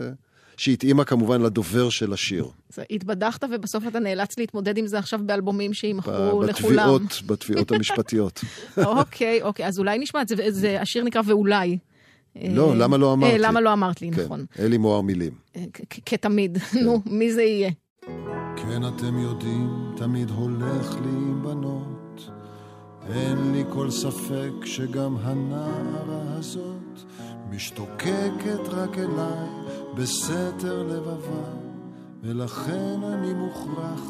שהתאימה 0.59 1.03
כמובן 1.05 1.41
לדובר 1.41 1.89
של 1.89 2.13
השיר. 2.13 2.47
זה- 2.69 2.83
התבדחת, 2.91 3.43
ובסוף 3.51 3.87
אתה 3.87 3.99
נאלץ 3.99 4.39
להתמודד 4.39 4.77
עם 4.77 4.87
זה 4.87 4.99
עכשיו 4.99 5.19
באלבומים 5.25 5.73
שימכרו 5.73 6.43
לכולם. 6.43 6.93
בתביעות, 6.93 7.21
בתביעות 7.27 7.71
המשפטיות. 7.71 8.43
אוקיי, 8.77 9.41
אוקיי, 9.41 9.67
אז 9.67 9.79
אולי 9.79 9.99
נשמע 9.99 10.21
את 10.21 10.27
זה, 10.27 10.35
זה 10.49 10.81
השיר 10.81 11.03
נקרא 11.03 11.21
ואולי. 11.25 11.77
לא, 12.35 12.69
אה, 12.69 12.75
למה 12.75 12.97
לא 12.97 13.13
אמרת 13.13 13.31
אה, 13.31 13.37
לי? 13.37 13.43
למה 13.43 13.61
לא 13.61 13.73
אמרת 13.73 14.01
לי, 14.01 14.11
כן, 14.11 14.21
נכון. 14.23 14.45
אלי 14.59 14.77
מוהר 14.77 15.01
מילים. 15.01 15.31
אה, 15.55 15.63
כתמיד. 16.05 16.57
נו, 16.83 17.01
מי 17.05 17.33
זה 17.33 17.41
יהיה? 17.43 17.71
כן, 18.55 18.81
אתם 18.87 19.19
יודעים, 19.19 19.69
תמיד 19.97 20.29
הולך 20.29 20.93
לי 20.93 21.09
עם 21.09 21.43
בנות. 21.43 22.29
אין 23.13 23.51
לי 23.51 23.63
כל 23.69 23.91
ספק 23.91 24.51
שגם 24.65 25.15
הנערה 25.21 26.35
הזאת 26.37 26.99
משתוקקת 27.51 28.67
רק 28.67 28.97
אליי 28.97 29.49
בסתר 29.95 30.83
לבבה, 30.83 31.49
ולכן 32.21 33.03
אני 33.03 33.33
מוכרח 33.33 34.01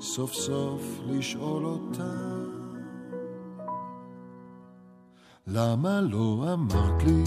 סוף 0.00 0.32
סוף 0.32 0.82
לשאול 1.06 1.64
אותה. 1.64 2.34
למה 5.46 6.00
לא 6.00 6.46
אמרת 6.52 7.02
לי? 7.02 7.24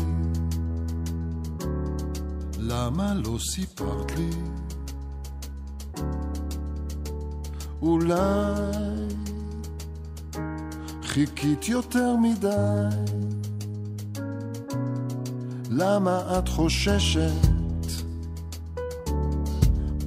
למה 2.59 3.13
לא 3.13 3.37
סיפרת 3.51 4.11
לי? 4.11 4.29
אולי 7.81 8.17
חיכית 11.03 11.67
יותר 11.69 12.15
מדי. 12.15 13.36
למה 15.79 16.21
את 16.37 16.49
חוששת? 16.49 17.47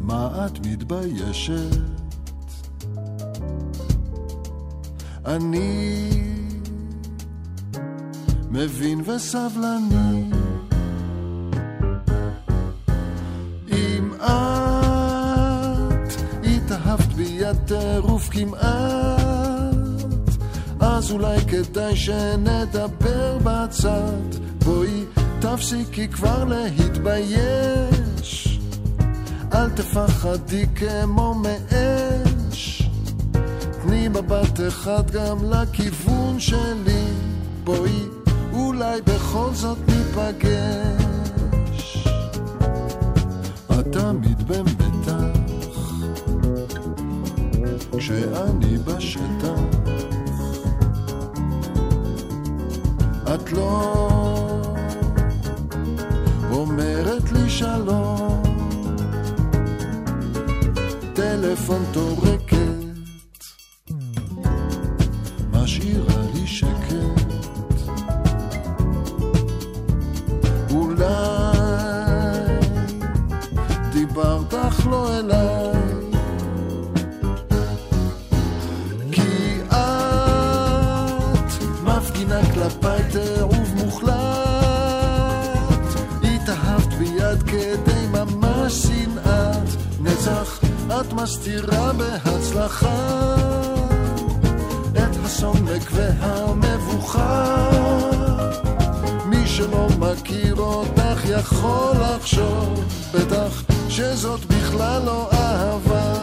מה 0.00 0.46
את 0.46 0.66
מתביישת? 0.66 1.76
אני 5.26 6.10
מבין 8.50 9.00
וסבלני. 9.06 10.30
אם 13.72 14.12
את 14.14 16.12
התאהבת 16.44 17.12
בי 17.12 17.44
הטירוף 17.44 18.28
כמעט, 18.28 18.60
אז 20.80 21.10
אולי 21.10 21.40
כדאי 21.40 21.96
שנדבר 21.96 23.38
בצד. 23.44 24.34
בואי 24.64 25.04
תפסיקי 25.40 26.08
כבר 26.08 26.44
להתבייש, 26.44 27.40
אל 29.54 29.70
תפחדי 29.70 30.66
כמו 30.74 31.34
מאש. 31.34 32.82
תני 33.82 34.08
מבט 34.08 34.60
אחד 34.68 35.10
גם 35.10 35.50
לכיוון 35.50 36.40
שלי, 36.40 37.04
בואי 37.64 38.02
אולי 38.52 39.00
בכל 39.02 39.48
זאת 39.52 39.78
ניפגש. 39.88 41.28
את 43.70 43.86
תמיד 43.92 44.48
במתח, 44.48 45.38
כשאני 47.98 48.78
בשטח. 48.78 49.60
את 53.34 53.52
לא 53.52 54.69
שלום, 57.60 58.42
טלפון 61.14 61.84
טורקת, 61.92 62.39
מסתירה 91.30 91.92
בהצלחה 91.92 93.34
את 94.92 95.16
הסומק 95.24 95.90
והמבוכה. 95.92 97.70
מי 99.26 99.46
שלא 99.46 99.86
מכיר 99.98 100.54
אותך 100.54 101.20
יכול 101.24 101.92
לחשוב 102.00 102.84
בטח 103.14 103.62
שזאת 103.88 104.44
בכלל 104.44 105.02
לא 105.04 105.30
אהבה. 105.32 106.14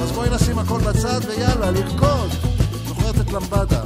אז 0.00 0.12
בואי 0.12 0.28
נשים 0.30 0.58
הכל 0.58 0.80
בצד 0.80 1.20
ויאללה, 1.28 1.70
לרקוד. 1.70 2.30
זוכרת 2.88 3.20
את 3.20 3.32
למבדה 3.32 3.82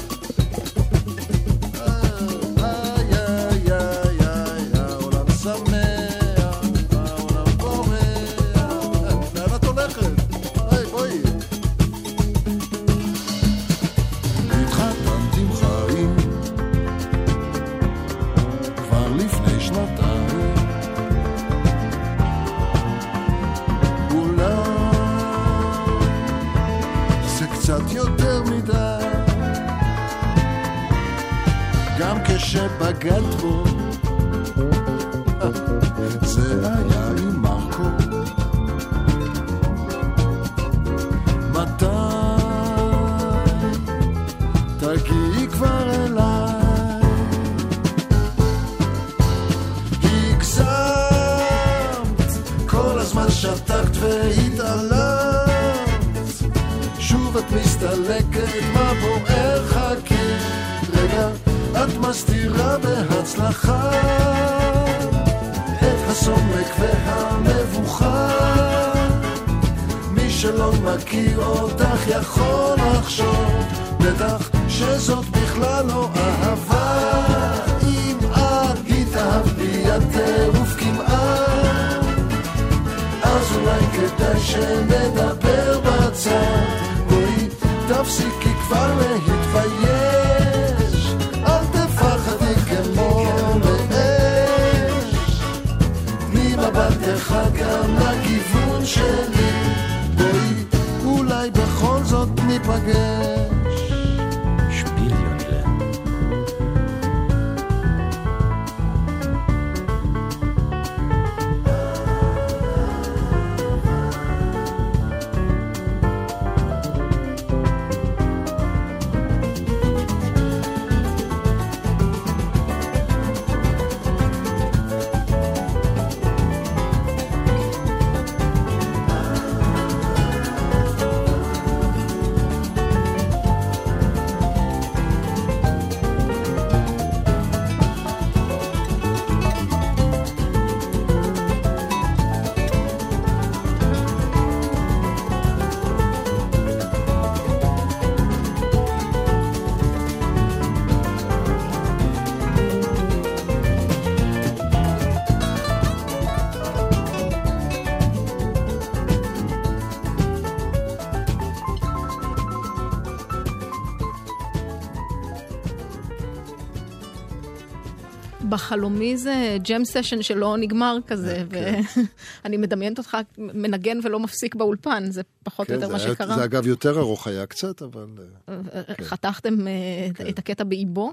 בחלומי 168.54 169.16
זה 169.16 169.56
jam 169.62 169.84
session 169.84 170.22
שלא 170.22 170.56
נגמר 170.56 170.98
כזה, 171.06 171.44
כן. 171.50 171.80
ואני 172.44 172.56
מדמיינת 172.56 172.98
אותך 172.98 173.16
מנגן 173.38 173.98
ולא 174.02 174.20
מפסיק 174.20 174.54
באולפן, 174.54 175.10
זה 175.10 175.22
פחות 175.42 175.70
או 175.70 175.74
כן, 175.76 175.82
יותר 175.82 175.92
מה 175.92 175.98
שקרה. 175.98 176.36
זה 176.36 176.44
אגב 176.44 176.66
יותר 176.66 176.98
ארוך 176.98 177.26
היה 177.26 177.46
קצת, 177.46 177.82
אבל... 177.82 178.06
אה, 178.48 178.82
חתכתם 179.02 179.68
אה, 179.68 180.08
כן. 180.14 180.28
את 180.28 180.38
הקטע 180.38 180.64
באיבו? 180.64 181.12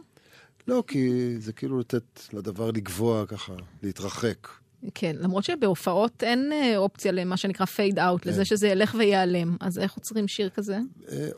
לא, 0.67 0.83
כי 0.87 1.35
זה 1.39 1.53
כאילו 1.53 1.79
לתת 1.79 2.21
לדבר 2.33 2.71
לגווע 2.71 3.25
ככה, 3.25 3.53
להתרחק. 3.83 4.47
כן, 4.93 5.15
למרות 5.19 5.43
שבהופעות 5.43 6.23
אין 6.23 6.51
אה, 6.51 6.77
אופציה 6.77 7.11
למה 7.11 7.37
שנקרא 7.37 7.65
fade 7.65 7.99
out, 7.99 8.25
לזה 8.25 8.45
שזה 8.45 8.67
ילך 8.67 8.95
וייעלם. 8.99 9.57
אז 9.59 9.79
איך 9.79 9.93
עוצרים 9.93 10.27
שיר 10.27 10.49
כזה? 10.49 10.79
אה, 11.11 11.29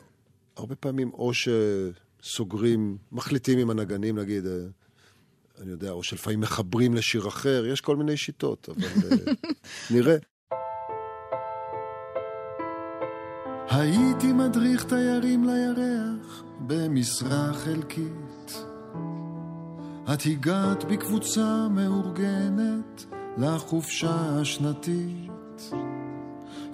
הרבה 0.56 0.74
פעמים 0.74 1.10
או 1.10 1.32
שסוגרים, 1.34 2.96
מחליטים 3.12 3.58
עם 3.58 3.70
הנגנים, 3.70 4.18
נגיד, 4.18 4.46
אה, 4.46 4.52
אני 5.62 5.70
יודע, 5.70 5.90
או 5.90 6.02
שלפעמים 6.02 6.40
מחברים 6.40 6.94
לשיר 6.94 7.28
אחר, 7.28 7.66
יש 7.66 7.80
כל 7.80 7.96
מיני 7.96 8.16
שיטות, 8.16 8.68
אבל 8.68 8.84
אה, 8.84 9.32
נראה. 9.90 10.16
הייתי 13.70 14.32
מדריך 14.32 14.84
תיירים 14.84 15.44
לירח 15.44 16.44
במשרה 16.60 17.52
חלקית. 17.52 18.64
את 20.14 20.18
הגעת 20.26 20.84
בקבוצה 20.84 21.68
מאורגנת 21.70 23.04
לחופשה 23.38 24.40
השנתית. 24.40 25.70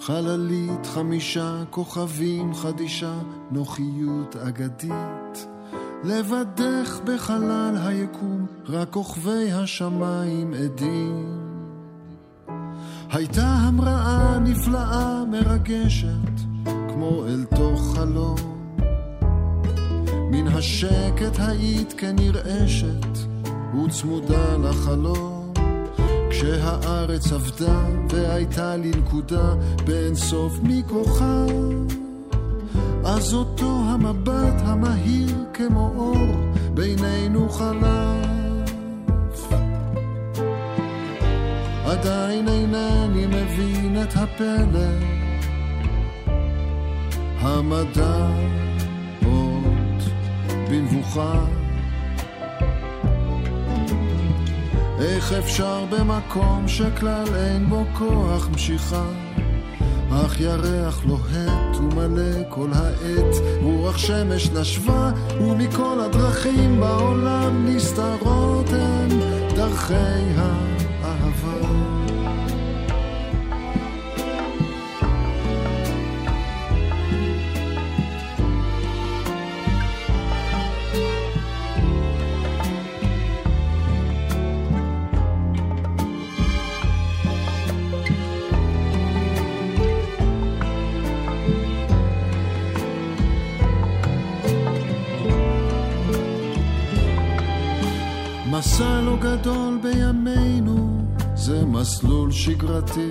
חללית 0.00 0.86
חמישה 0.86 1.62
כוכבים 1.70 2.54
חדישה, 2.54 3.18
נוחיות 3.50 4.36
אגדית. 4.36 5.46
לבדך 6.04 7.00
בחלל 7.04 7.76
היקום, 7.86 8.46
רק 8.68 8.90
כוכבי 8.90 9.52
השמיים 9.52 10.54
עדים. 10.54 11.40
הייתה 13.12 13.46
המראה 13.46 14.38
נפלאה 14.38 15.24
מרגשת, 15.24 16.40
כמו 16.64 17.24
אל 17.26 17.44
תוך 17.56 17.96
חלום. 17.96 18.36
מן 20.30 20.48
השקט 20.48 21.38
היית 21.38 21.92
כנרעשת, 21.92 23.18
וצמודה 23.74 24.56
לחלום. 24.56 25.52
כשהארץ 26.30 27.32
עבדה 27.32 27.86
והייתה 28.08 28.76
לי 28.76 28.90
נקודה 28.90 29.54
באין 29.86 30.14
סוף 30.14 30.52
מכוכב, 30.62 32.00
אז 33.10 33.34
אותו 33.34 33.82
המבט 33.86 34.60
המהיר 34.64 35.36
כמו 35.54 35.92
אור 35.96 36.52
בינינו 36.74 37.48
חלף. 37.48 39.52
עדיין 41.84 42.48
אינני 42.48 43.26
מבין 43.26 44.02
את 44.02 44.16
הפלא, 44.16 44.90
המדע 47.40 48.28
עוד 49.24 50.02
במבוכה. 50.70 51.44
איך 55.00 55.32
אפשר 55.32 55.84
במקום 55.90 56.68
שכלל 56.68 57.34
אין 57.34 57.66
בו 57.66 57.84
כוח 57.98 58.48
משיכה? 58.54 59.04
אך 60.10 60.40
ירח 60.40 61.04
לוהט 61.04 61.69
ומלא 61.80 62.42
כל 62.48 62.68
העת, 62.72 63.34
רוח 63.62 63.98
שמש 63.98 64.50
נשבה, 64.50 65.10
ומכל 65.40 66.00
הדרכים 66.00 66.80
בעולם 66.80 67.66
נסתרות 67.68 68.66
הן 68.72 69.08
דרכי 69.56 70.40
מסלול 101.90 102.32
שגרתי. 102.32 103.10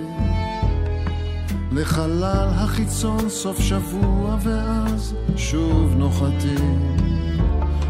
לחלל 1.72 2.48
החיצון 2.50 3.28
סוף 3.28 3.60
שבוע 3.60 4.36
ואז 4.42 5.14
שוב 5.36 5.94
נוחתים. 5.96 6.96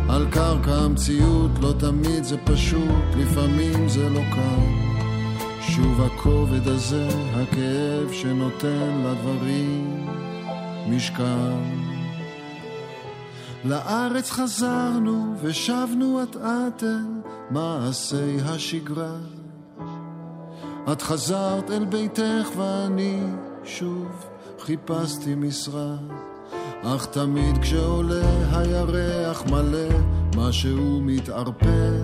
על 0.09 0.27
קרקע 0.31 0.75
המציאות 0.75 1.51
לא 1.61 1.75
תמיד 1.79 2.25
זה 2.25 2.37
פשוט, 2.45 3.05
לפעמים 3.17 3.89
זה 3.89 4.09
לא 4.09 4.21
קל. 4.21 4.65
שוב 5.61 6.01
הכובד 6.01 6.69
הזה, 6.69 7.09
הכאב 7.35 8.13
שנותן 8.13 9.05
לדברים 9.05 10.07
משקל. 10.89 11.53
לארץ 13.65 14.31
חזרנו 14.31 15.35
ושבנו 15.43 16.23
אט 16.23 16.37
אט 16.37 16.83
אל 16.83 17.05
מעשי 17.51 18.37
השגרה. 18.45 19.40
את 20.93 21.03
חזרת 21.03 21.71
אל 21.71 21.85
ביתך 21.85 22.49
ואני 22.57 23.21
שוב 23.65 24.27
חיפשתי 24.61 25.35
משרה. 25.35 25.95
אך 26.83 27.07
תמיד 27.07 27.59
כשעולה 27.59 28.23
הירח 28.53 29.43
מלא 29.51 29.89
משהו 30.37 31.01
מתערפל. 31.03 32.03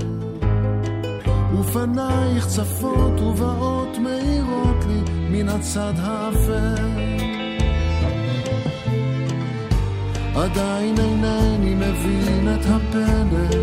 ופנייך 1.61 2.47
צפות 2.47 3.20
ובאות 3.20 3.99
מאירות 3.99 4.85
לי 4.89 5.01
מן 5.31 5.49
הצד 5.49 5.93
האפל. 5.97 7.16
עדיין 10.37 10.95
אינני 10.99 11.74
מבין 11.74 12.55
את 12.55 12.66
הפלא, 12.66 13.57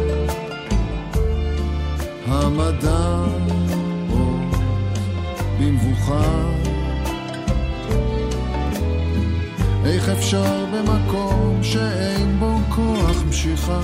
המדע 2.27 3.25
במבוכה. 5.63 6.49
איך 9.85 10.09
אפשר 10.09 10.65
במקום 10.73 11.59
שאין 11.63 12.39
בו 12.39 12.57
כוח 12.69 13.23
משיכה? 13.29 13.81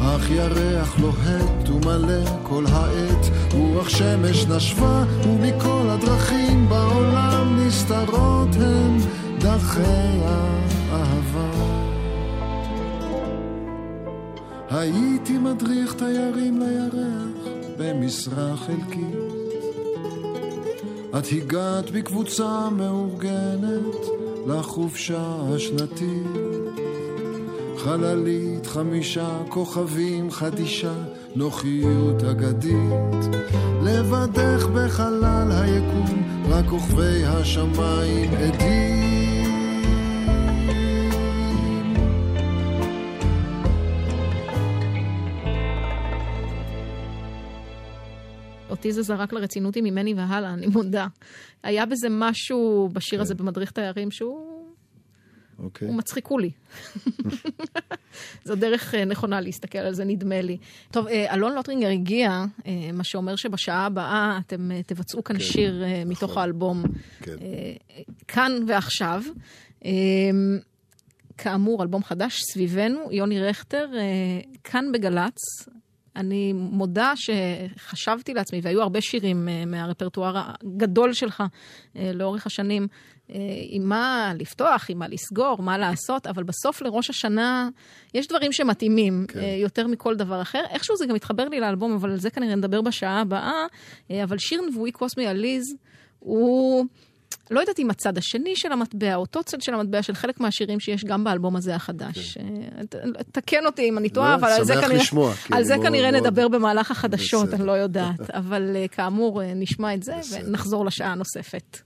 אך 0.00 0.30
ירח 0.30 0.98
לוהט 0.98 1.68
ומלא 1.68 2.24
כל 2.42 2.64
העת, 2.72 3.26
רוח 3.54 3.88
שמש 3.88 4.46
נשבה, 4.46 5.04
ומכל 5.24 5.86
הדרכים 5.88 6.68
בעולם 6.68 7.58
נסתרות 7.66 8.48
הן 8.60 8.98
דרכי 9.38 10.20
האהבה. 10.90 11.50
הייתי 14.70 15.38
מדריך 15.38 15.94
תיירים 15.94 16.60
לירח 16.60 17.48
במשרה 17.78 18.56
חלקית. 18.56 19.25
את 21.18 21.24
הגעת 21.32 21.90
בקבוצה 21.90 22.70
מאורגנת 22.70 23.96
לחופשה 24.46 25.36
השנתית. 25.54 26.26
חללית 27.76 28.66
חמישה 28.66 29.28
כוכבים 29.48 30.30
חדישה, 30.30 30.94
נוחיות 31.36 32.24
אגדית. 32.24 33.36
לבדך 33.82 34.66
בחלל 34.74 35.52
היקום, 35.52 36.22
רק 36.48 36.66
כוכבי 36.68 37.24
השמיים 37.24 38.30
עדים. 38.34 39.15
אותי 48.76 48.92
זה 48.92 49.02
זרק 49.02 49.32
לרצינות 49.32 49.76
עם 49.76 49.84
ממני 49.84 50.14
והלאה, 50.14 50.54
אני 50.54 50.66
מודה. 50.66 51.06
היה 51.62 51.86
בזה 51.86 52.08
משהו 52.10 52.88
בשיר 52.92 53.20
הזה 53.20 53.34
במדריך 53.34 53.70
תיירים 53.70 54.10
שהוא 54.10 54.56
אוקיי. 55.58 55.88
הוא 55.88 55.96
מצחיקולי. 55.96 56.50
זו 58.44 58.54
דרך 58.54 58.94
אה, 58.94 59.04
נכונה 59.04 59.40
להסתכל 59.40 59.78
על 59.78 59.94
זה, 59.94 60.04
נדמה 60.04 60.40
לי. 60.40 60.56
טוב, 60.90 61.06
אה, 61.06 61.34
אלון 61.34 61.54
לוטרינגר 61.54 61.88
הגיע, 61.88 62.44
אה, 62.66 62.90
מה 62.92 63.04
שאומר 63.04 63.36
שבשעה 63.36 63.86
הבאה 63.86 64.38
אתם 64.46 64.70
תבצעו 64.86 65.24
כאן 65.24 65.38
כן, 65.38 65.44
שיר 65.44 65.84
אה, 65.84 66.02
מתוך 66.06 66.30
נכון. 66.30 66.42
האלבום 66.42 66.82
כן. 67.22 67.36
כאן 68.28 68.52
ועכשיו. 68.66 69.22
כאמור, 71.38 71.82
אלבום 71.82 72.04
חדש 72.04 72.40
סביבנו, 72.52 73.08
יוני 73.10 73.40
רכטר, 73.40 73.86
כאן 74.64 74.92
בגל"צ. 74.92 75.68
אני 76.16 76.52
מודה 76.52 77.12
שחשבתי 77.16 78.34
לעצמי, 78.34 78.60
והיו 78.62 78.82
הרבה 78.82 79.00
שירים 79.00 79.48
אה, 79.48 79.64
מהרפרטואר 79.66 80.34
הגדול 80.36 81.12
שלך 81.12 81.42
אה, 81.96 82.10
לאורך 82.14 82.46
השנים, 82.46 82.88
אה, 83.30 83.38
עם 83.68 83.82
מה 83.88 84.32
לפתוח, 84.38 84.86
עם 84.90 84.98
מה 84.98 85.08
לסגור, 85.08 85.62
מה 85.62 85.78
לעשות, 85.78 86.26
אבל 86.26 86.42
בסוף 86.42 86.82
לראש 86.82 87.10
השנה 87.10 87.68
יש 88.14 88.28
דברים 88.28 88.52
שמתאימים 88.52 89.24
כן. 89.28 89.40
יותר 89.58 89.86
מכל 89.86 90.16
דבר 90.16 90.42
אחר. 90.42 90.62
איכשהו 90.70 90.96
זה 90.96 91.06
גם 91.06 91.14
מתחבר 91.14 91.48
לי 91.48 91.60
לאלבום, 91.60 91.94
אבל 91.94 92.10
על 92.10 92.20
זה 92.20 92.30
כנראה 92.30 92.54
נדבר 92.54 92.80
בשעה 92.80 93.20
הבאה. 93.20 93.66
אה, 94.10 94.24
אבל 94.24 94.38
שיר 94.38 94.60
נבואי 94.70 94.92
קוסמי 94.92 95.26
עליז 95.26 95.64
הוא... 96.18 96.84
לא 97.50 97.60
יודעת 97.60 97.78
אם 97.78 97.90
הצד 97.90 98.18
השני 98.18 98.56
של 98.56 98.72
המטבע, 98.72 99.14
אותו 99.14 99.44
צד 99.44 99.60
של 99.60 99.74
המטבע 99.74 100.02
של 100.02 100.14
חלק 100.14 100.40
מהשירים 100.40 100.80
שיש 100.80 101.04
גם 101.04 101.24
באלבום 101.24 101.56
הזה 101.56 101.74
החדש. 101.74 102.36
אה, 102.38 102.44
ת- 102.88 102.96
תקן 103.32 103.66
אותי 103.66 103.88
אם 103.88 103.98
אני 103.98 104.08
טועה, 104.08 104.30
לא, 104.30 104.34
אבל 104.34 104.48
על 104.48 104.64
זה 104.64 104.74
כנראה, 104.74 104.88
לשמוע, 104.96 105.30
על 105.30 105.36
אני 105.56 105.64
זה 105.64 105.76
מאוד- 105.76 105.86
כנראה 105.86 106.10
מאוד- 106.10 106.22
נדבר 106.26 106.48
במהלך 106.48 106.90
החדשות, 106.90 107.44
בסדר. 107.46 107.56
אני 107.56 107.66
לא 107.66 107.72
יודעת. 107.72 108.30
אבל 108.40 108.72
אה, 108.76 108.88
כאמור, 108.88 109.42
אה, 109.42 109.52
נשמע 109.54 109.94
את 109.94 110.02
זה 110.02 110.14
בסדר. 110.20 110.46
ונחזור 110.48 110.84
לשעה 110.86 111.12
הנוספת. 111.12 111.78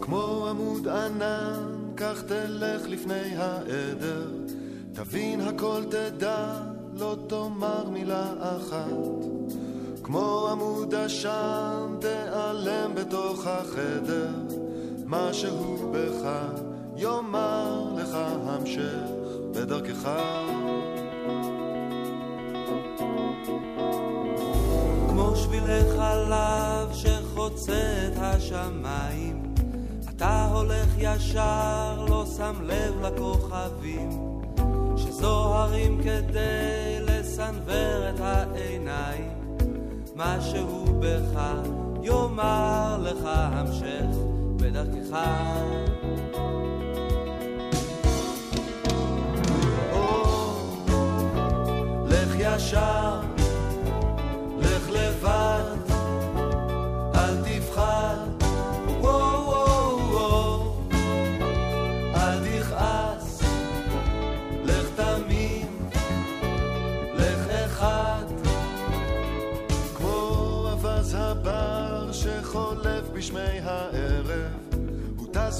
כמו 0.00 0.46
עמוד 0.50 0.88
ענן, 0.88 1.74
כך 1.96 2.22
תלך 2.22 2.82
לפני 2.88 3.36
העדר. 3.36 4.30
תבין 5.04 5.40
הכל 5.40 5.82
תדע, 5.90 6.52
לא 6.98 7.16
תאמר 7.26 7.88
מילה 7.90 8.32
אחת. 8.38 9.24
כמו 10.02 10.48
עמוד 10.50 10.94
עשן, 10.94 11.96
תיעלם 12.00 12.94
בתוך 12.94 13.46
החדר. 13.46 14.30
משהו 15.06 15.92
בך 15.92 16.28
יאמר 16.96 17.94
לך 17.96 18.16
המשך 18.46 19.10
בדרכך. 19.54 20.08
כמו 25.08 25.36
שבילי 25.36 25.80
חלב 25.96 26.92
שחוצה 26.92 28.08
את 28.08 28.16
השמיים 28.16 29.54
אתה 30.08 30.48
הולך 30.52 30.88
ישר, 30.98 32.04
לא 32.08 32.24
שם 32.36 32.54
לב 32.62 33.02
לכוכבים 33.02 34.29
שזוהרים 35.20 36.00
כדי 36.02 36.98
לסנוור 37.00 38.10
את 38.10 38.20
העיניים. 38.20 39.30
משהו 40.16 40.84
בך 41.00 41.40
יאמר 42.02 42.96
לך 43.02 43.18
המשך 43.24 44.16
בדרכך. 44.56 45.16
או, 49.92 50.22
לך 52.06 52.34
ישר, 52.38 53.09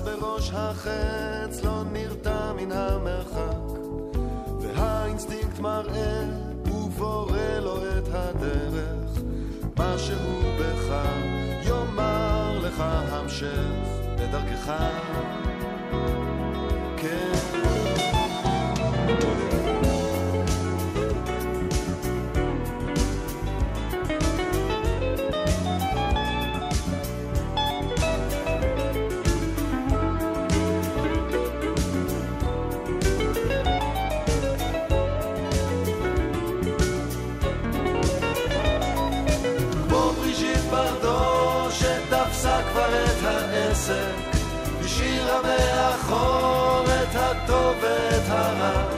בראש 0.01 0.51
החץ, 0.55 1.65
לא 1.65 1.83
נרתע 1.93 2.53
מן 2.53 2.73
המרחק. 2.73 3.79
והאינסטינקט 4.61 5.59
מראה, 5.59 6.25
הוא 6.69 6.91
בורא 6.91 7.59
לו 7.63 7.77
את 7.77 8.09
הדרך. 8.13 9.23
משהו 9.79 10.17
בך 10.61 10.95
יאמר 11.67 12.59
לך 12.63 12.85
המשך 13.11 13.89
בדרכך. 14.19 15.40
השאירה 45.31 45.43
מאחור 45.43 46.85
את 46.85 47.15
הטוב 47.15 47.77
ואת 47.83 48.29
הרע, 48.29 48.95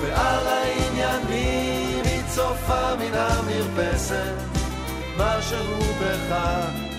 ועל 0.00 0.46
העניינים 0.46 2.04
היא 2.04 2.22
צופה 2.34 2.96
מן 2.96 3.14
המרפסת, 3.14 4.34
משהו 5.18 5.80
בך 6.00 6.36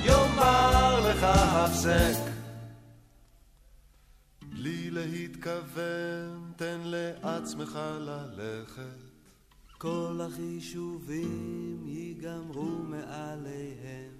יאמר 0.05 1.09
לך 1.09 1.23
הפסק. 1.23 2.31
בלי 4.41 4.91
להתכוון, 4.91 6.51
תן 6.55 6.79
לעצמך 6.83 7.79
ללכת. 7.99 9.07
כל 9.77 10.19
החישובים 10.23 11.83
ייגמרו 11.87 12.83
מעליהם 12.83 14.16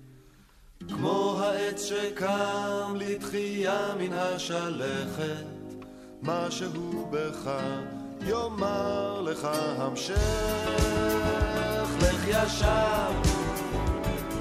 כמו 0.90 1.40
העץ 1.42 1.84
שקם 1.86 2.96
לתחייה 2.96 3.96
מן 4.00 4.14
השלכת, 4.14 5.46
משהו 6.22 7.10
בך 7.12 7.52
יאמר 8.22 9.22
לך 9.22 9.48
המשך. 9.78 10.78
לך 12.02 12.28
ישר, 12.28 13.12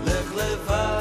לך 0.05 0.35
לבד, 0.35 0.96